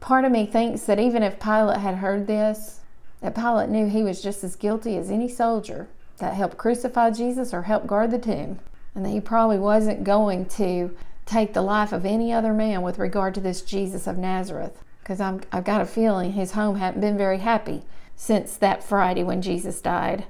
Part 0.00 0.24
of 0.24 0.32
me 0.32 0.46
thinks 0.46 0.82
that 0.82 1.00
even 1.00 1.22
if 1.22 1.40
Pilate 1.40 1.78
had 1.78 1.96
heard 1.96 2.26
this, 2.26 2.80
that 3.20 3.34
Pilate 3.34 3.70
knew 3.70 3.88
he 3.88 4.02
was 4.02 4.22
just 4.22 4.44
as 4.44 4.56
guilty 4.56 4.96
as 4.98 5.10
any 5.10 5.28
soldier 5.28 5.88
that 6.18 6.34
helped 6.34 6.58
crucify 6.58 7.10
Jesus 7.10 7.54
or 7.54 7.62
helped 7.62 7.86
guard 7.86 8.10
the 8.10 8.18
tomb, 8.18 8.58
and 8.94 9.04
that 9.04 9.10
he 9.10 9.20
probably 9.20 9.58
wasn't 9.58 10.04
going 10.04 10.44
to 10.46 10.94
take 11.24 11.54
the 11.54 11.62
life 11.62 11.92
of 11.92 12.04
any 12.04 12.32
other 12.32 12.52
man 12.52 12.82
with 12.82 12.98
regard 12.98 13.34
to 13.34 13.40
this 13.40 13.62
Jesus 13.62 14.06
of 14.06 14.18
Nazareth. 14.18 14.82
Because 15.02 15.20
I've 15.20 15.64
got 15.64 15.80
a 15.80 15.86
feeling 15.86 16.32
his 16.32 16.52
home 16.52 16.76
hadn't 16.76 17.00
been 17.00 17.18
very 17.18 17.38
happy 17.38 17.82
since 18.16 18.56
that 18.56 18.84
Friday 18.84 19.22
when 19.22 19.42
Jesus 19.42 19.80
died. 19.80 20.24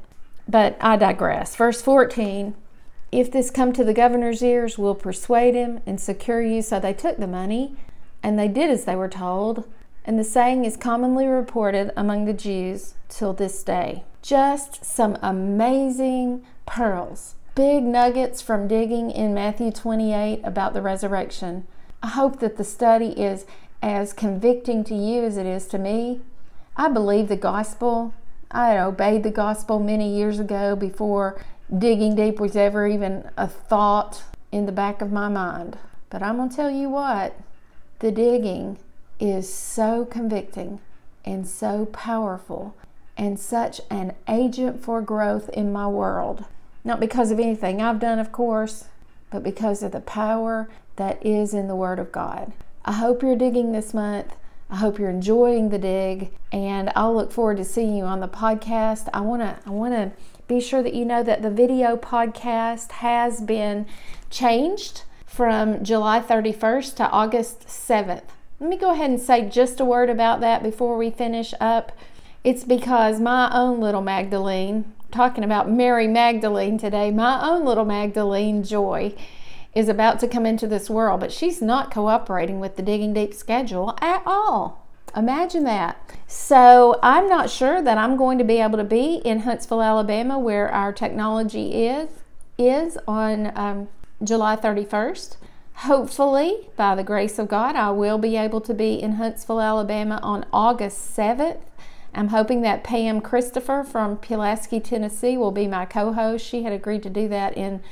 But 0.49 0.77
I 0.81 0.97
digress. 0.97 1.57
Verse 1.57 1.81
14 1.81 2.55
if 3.15 3.31
this 3.31 3.49
come 3.49 3.73
to 3.75 3.85
the 3.85 3.95
governor's 3.95 4.43
ears, 4.43 4.77
we'll 4.77 4.97
persuade 4.97 5.55
him 5.55 5.79
and 5.87 6.01
secure 6.01 6.43
you. 6.43 6.63
So 6.63 6.81
they 6.81 6.93
took 6.93 7.17
the 7.17 7.29
money 7.29 7.77
and 8.25 8.37
they 8.37 8.49
did 8.49 8.71
as 8.71 8.87
they 8.87 8.97
were 8.97 9.09
told. 9.09 9.71
And 10.05 10.19
the 10.19 10.25
saying 10.25 10.65
is 10.65 10.77
commonly 10.77 11.29
reported 11.29 11.93
among 11.97 12.25
the 12.25 12.33
Jews 12.33 12.95
till 13.09 13.33
this 13.33 13.63
day. 13.63 14.03
Just 14.21 14.85
some 14.85 15.17
amazing 15.23 16.45
pearls, 16.67 17.37
big 17.55 17.85
nuggets 17.85 18.43
from 18.43 18.67
digging 18.67 19.13
in 19.13 19.33
Matthew 19.33 19.71
28 19.71 20.41
about 20.43 20.75
the 20.75 20.83
resurrection. 20.83 21.69
I 22.03 22.09
hope 22.09 22.41
that 22.41 22.57
the 22.57 22.65
study 22.65 23.11
is 23.11 23.47
as 23.81 24.13
convicting 24.13 24.83
to 24.85 24.95
you 24.95 25.23
as 25.23 25.37
it 25.37 25.47
is 25.47 25.69
to 25.69 25.79
me. 25.79 26.21
I 26.77 26.89
believe 26.89 27.29
the 27.29 27.37
gospel. 27.37 28.15
I 28.51 28.79
obeyed 28.79 29.23
the 29.23 29.31
gospel 29.31 29.79
many 29.79 30.17
years 30.17 30.41
ago 30.41 30.75
before 30.75 31.41
digging 31.77 32.15
deep 32.15 32.41
was 32.41 32.57
ever 32.57 32.87
even 32.87 33.31
a 33.37 33.49
thought 33.49 34.23
in 34.51 34.67
the 34.67 34.73
back 34.73 35.01
of 35.01 35.13
my 35.13 35.29
mind. 35.29 35.79
But 36.11 36.23
I'm 36.23 36.37
going 36.37 36.51
to 36.51 36.57
tell 36.57 36.71
you 36.71 36.89
what, 36.89 37.39
the 38.01 38.13
digging 38.13 38.79
is 39.19 39.53
so 39.53 40.05
convicting 40.05 40.81
and 41.25 41.47
so 41.47 41.87
powerful 41.87 42.75
and 43.17 43.39
such 43.39 43.81
an 43.91 44.15
agent 44.29 44.83
for 44.83 45.01
growth 45.01 45.49
in 45.51 45.73
my 45.73 45.87
world. 45.87 46.45
Not 46.83 47.01
because 47.01 47.31
of 47.31 47.39
anything 47.39 47.81
I've 47.81 48.01
done, 48.01 48.19
of 48.19 48.33
course, 48.33 48.89
but 49.31 49.43
because 49.43 49.83
of 49.83 49.93
the 49.93 50.01
power 50.01 50.69
that 50.97 51.25
is 51.25 51.55
in 51.55 51.69
the 51.69 51.77
Word 51.77 51.99
of 51.99 52.13
God. 52.13 52.53
I 52.85 52.93
hope 52.93 53.23
you're 53.23 53.37
digging 53.37 53.73
this 53.73 53.95
month. 53.95 54.35
I 54.71 54.77
hope 54.77 54.99
you're 54.99 55.11
enjoying 55.11 55.69
the 55.69 55.79
dig, 55.79 56.33
and 56.51 56.91
I'll 56.97 57.15
look 57.15 57.33
forward 57.33 57.59
to 57.59 57.65
seeing 57.65 57.97
you 57.97 58.05
on 58.05 58.21
the 58.21 58.29
podcast. 58.29 59.09
I 59.13 59.21
want 59.21 59.43
to 59.43 59.59
I 59.67 59.71
want 59.71 59.95
to 59.95 60.13
be 60.49 60.61
sure 60.61 60.83
that 60.83 60.95
you 60.95 61.05
know 61.05 61.23
that 61.23 61.43
the 61.43 61.51
video 61.51 61.97
podcast 61.97 62.93
has 62.93 63.41
been 63.41 63.87
changed 64.31 65.03
from 65.27 65.83
July 65.85 66.21
31st 66.21 66.97
to 66.97 67.11
August 67.11 67.67
7th. 67.67 68.23
Let 68.61 68.71
me 68.71 68.77
go 68.77 68.93
ahead 68.93 69.11
and 69.11 69.21
say 69.21 69.49
just 69.49 69.81
a 69.81 69.85
word 69.85 70.09
about 70.09 70.41
that 70.41 70.63
before 70.63 70.97
we 70.97 71.11
finish 71.11 71.55
up. 71.61 71.93
It's 72.43 72.65
because 72.65 73.21
my 73.21 73.51
own 73.53 73.81
little 73.81 74.03
Magdalene, 74.03 74.93
talking 75.11 75.45
about 75.45 75.71
Mary 75.71 76.07
Magdalene 76.07 76.79
today, 76.79 77.11
my 77.11 77.47
own 77.47 77.65
little 77.65 77.85
Magdalene 77.85 78.63
Joy 78.63 79.15
is 79.75 79.89
about 79.89 80.21
to 80.21 80.29
come 80.29 80.47
into 80.47 80.67
this 80.67 80.89
world, 80.89 81.21
but 81.21 81.33
she's 81.33 81.61
not 81.61 81.91
cooperating 81.91 82.61
with 82.61 82.77
the 82.77 82.83
Digging 82.83 83.13
Deep 83.13 83.35
schedule 83.35 83.97
at 84.01 84.23
all. 84.25 84.87
Imagine 85.17 85.65
that. 85.65 85.97
So 86.27 86.99
I'm 87.03 87.29
not 87.29 87.51
sure 87.51 87.81
that 87.83 87.99
I'm 87.99 88.17
going 88.17 88.39
to 88.39 88.45
be 88.45 88.59
able 88.59 88.79
to 88.79 88.85
be 88.85 89.17
in 89.25 89.41
Huntsville, 89.41 89.83
Alabama, 89.83 90.39
where 90.39 90.71
our 90.71 90.93
technology 90.93 91.87
is 91.87 92.09
is 92.57 92.97
on 93.09 93.53
um, 93.57 93.89
July 94.23 94.57
31st. 94.57 95.37
Hopefully, 95.79 96.69
by 96.77 96.95
the 96.95 97.03
grace 97.03 97.39
of 97.39 97.49
God, 97.49 97.75
I 97.75 97.91
will 97.91 98.19
be 98.19 98.37
able 98.37 98.61
to 98.61 98.73
be 98.73 98.95
in 98.95 99.13
Huntsville, 99.13 99.61
Alabama 99.61 100.21
on 100.23 100.47
August 100.53 101.17
7th. 101.17 101.61
I'm 102.15 102.29
hoping 102.29 102.63
that 102.63 102.85
Pam 102.85 103.21
Christopher 103.21 103.83
from 103.83 104.17
Pulaski, 104.17 104.79
Tennessee 104.79 105.37
will 105.37 105.51
be 105.51 105.67
my 105.67 105.85
co 105.85 106.13
host. 106.13 106.47
She 106.47 106.63
had 106.63 106.73
agreed 106.73 107.03
to 107.03 107.11
do 107.11 107.29
that 107.29 107.57
in 107.57 107.83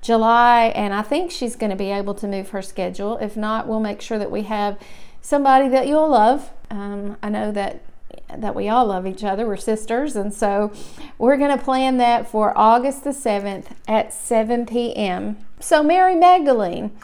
July, 0.00 0.66
and 0.74 0.94
I 0.94 1.02
think 1.02 1.30
she's 1.30 1.56
going 1.56 1.70
to 1.70 1.76
be 1.76 1.90
able 1.90 2.14
to 2.14 2.26
move 2.26 2.50
her 2.50 2.62
schedule. 2.62 3.18
If 3.18 3.36
not, 3.36 3.66
we'll 3.66 3.80
make 3.80 4.00
sure 4.00 4.18
that 4.18 4.30
we 4.30 4.42
have 4.42 4.78
somebody 5.20 5.68
that 5.68 5.86
you'll 5.86 6.08
love. 6.08 6.50
Um, 6.70 7.16
I 7.22 7.28
know 7.28 7.52
that 7.52 7.82
that 8.36 8.54
we 8.54 8.68
all 8.68 8.86
love 8.86 9.06
each 9.06 9.24
other. 9.24 9.46
We're 9.46 9.56
sisters, 9.56 10.14
and 10.16 10.32
so 10.32 10.72
we're 11.16 11.36
going 11.36 11.56
to 11.56 11.62
plan 11.62 11.98
that 11.98 12.28
for 12.28 12.56
August 12.56 13.04
the 13.04 13.10
7th 13.10 13.66
at 13.86 14.12
7 14.12 14.66
p.m. 14.66 15.38
So 15.60 15.82
Mary 15.82 16.14
Magdalene 16.14 16.96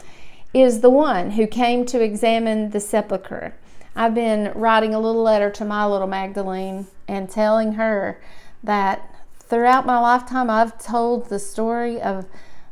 is 0.53 0.81
the 0.81 0.89
one 0.89 1.31
who 1.31 1.47
came 1.47 1.85
to 1.87 2.01
examine 2.01 2.69
the 2.69 2.79
sepulchre. 2.79 3.55
I've 3.95 4.13
been 4.13 4.51
writing 4.53 4.93
a 4.93 4.99
little 4.99 5.23
letter 5.23 5.49
to 5.51 5.65
my 5.65 5.85
little 5.85 6.07
Magdalene 6.07 6.87
and 7.07 7.29
telling 7.29 7.73
her 7.73 8.21
that 8.63 9.09
throughout 9.39 9.85
my 9.85 9.99
lifetime 9.99 10.49
I've 10.49 10.81
told 10.83 11.29
the 11.29 11.39
story 11.39 12.01
of 12.01 12.25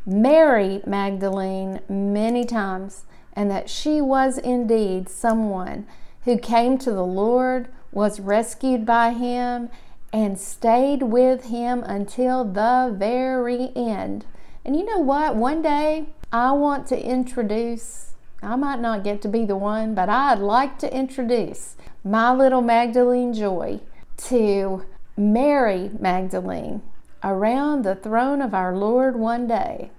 Mary 0.05 0.81
Magdalene 0.85 1.79
many 1.87 2.43
times 2.43 3.05
and 3.33 3.49
that 3.49 3.69
she 3.69 4.01
was 4.01 4.37
indeed 4.37 5.09
someone 5.09 5.87
who 6.25 6.37
came 6.37 6.77
to 6.77 6.91
the 6.91 7.05
Lord, 7.05 7.67
was 7.91 8.19
rescued 8.19 8.85
by 8.85 9.11
Him, 9.11 9.69
and 10.11 10.39
stayed 10.39 11.03
with 11.03 11.45
Him 11.45 11.83
until 11.83 12.43
the 12.43 12.93
very 12.95 13.71
end. 13.75 14.25
And 14.63 14.75
you 14.75 14.85
know 14.85 14.99
what? 14.99 15.35
One 15.35 15.61
day 15.61 16.07
I 16.31 16.51
want 16.51 16.87
to 16.87 17.01
introduce, 17.01 18.13
I 18.41 18.55
might 18.55 18.79
not 18.79 19.03
get 19.03 19.21
to 19.23 19.27
be 19.27 19.45
the 19.45 19.55
one, 19.55 19.95
but 19.95 20.09
I'd 20.09 20.39
like 20.39 20.77
to 20.79 20.95
introduce 20.95 21.75
my 22.03 22.33
little 22.33 22.61
Magdalene 22.61 23.33
Joy 23.33 23.79
to 24.17 24.85
Mary 25.17 25.91
Magdalene 25.99 26.81
around 27.23 27.83
the 27.83 27.95
throne 27.95 28.41
of 28.41 28.53
our 28.53 28.75
Lord 28.75 29.15
one 29.15 29.47
day, 29.47 29.91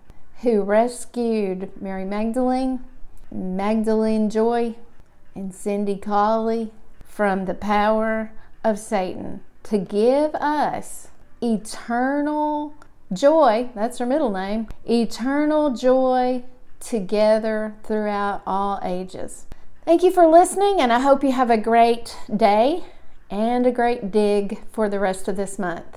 who 0.43 0.63
rescued 0.63 1.71
Mary 1.81 2.05
Magdalene, 2.05 2.85
Magdalene 3.33 4.29
Joy, 4.29 4.75
and 5.35 5.55
Cindy 5.55 5.97
Colley 5.97 6.73
from 7.03 7.47
the 7.47 7.55
power 7.55 8.33
of 8.63 8.79
Satan 8.79 9.41
to 9.65 9.79
give 9.79 10.35
us 10.35 11.09
eternal 11.43 12.75
joy. 13.13 13.71
That's 13.75 13.99
her 13.99 14.07
middle 14.07 14.31
name. 14.31 14.69
Eternal 14.89 15.75
joy 15.75 16.45
together 16.81 17.75
throughout 17.85 18.43
all 18.47 18.79
ages. 18.83 19.47
Thank 19.85 20.03
you 20.03 20.11
for 20.11 20.27
listening, 20.27 20.81
and 20.81 20.93
I 20.93 21.01
hope 21.01 21.23
you 21.23 21.33
have 21.33 21.51
a 21.51 21.59
great 21.59 22.17
day 22.35 22.85
and 23.31 23.67
a 23.67 23.73
great 23.73 24.11
dig 24.11 24.61
for 24.71 24.89
the 24.89 25.01
rest 25.01 25.29
of 25.29 25.37
this 25.37 25.59
month. 25.59 25.97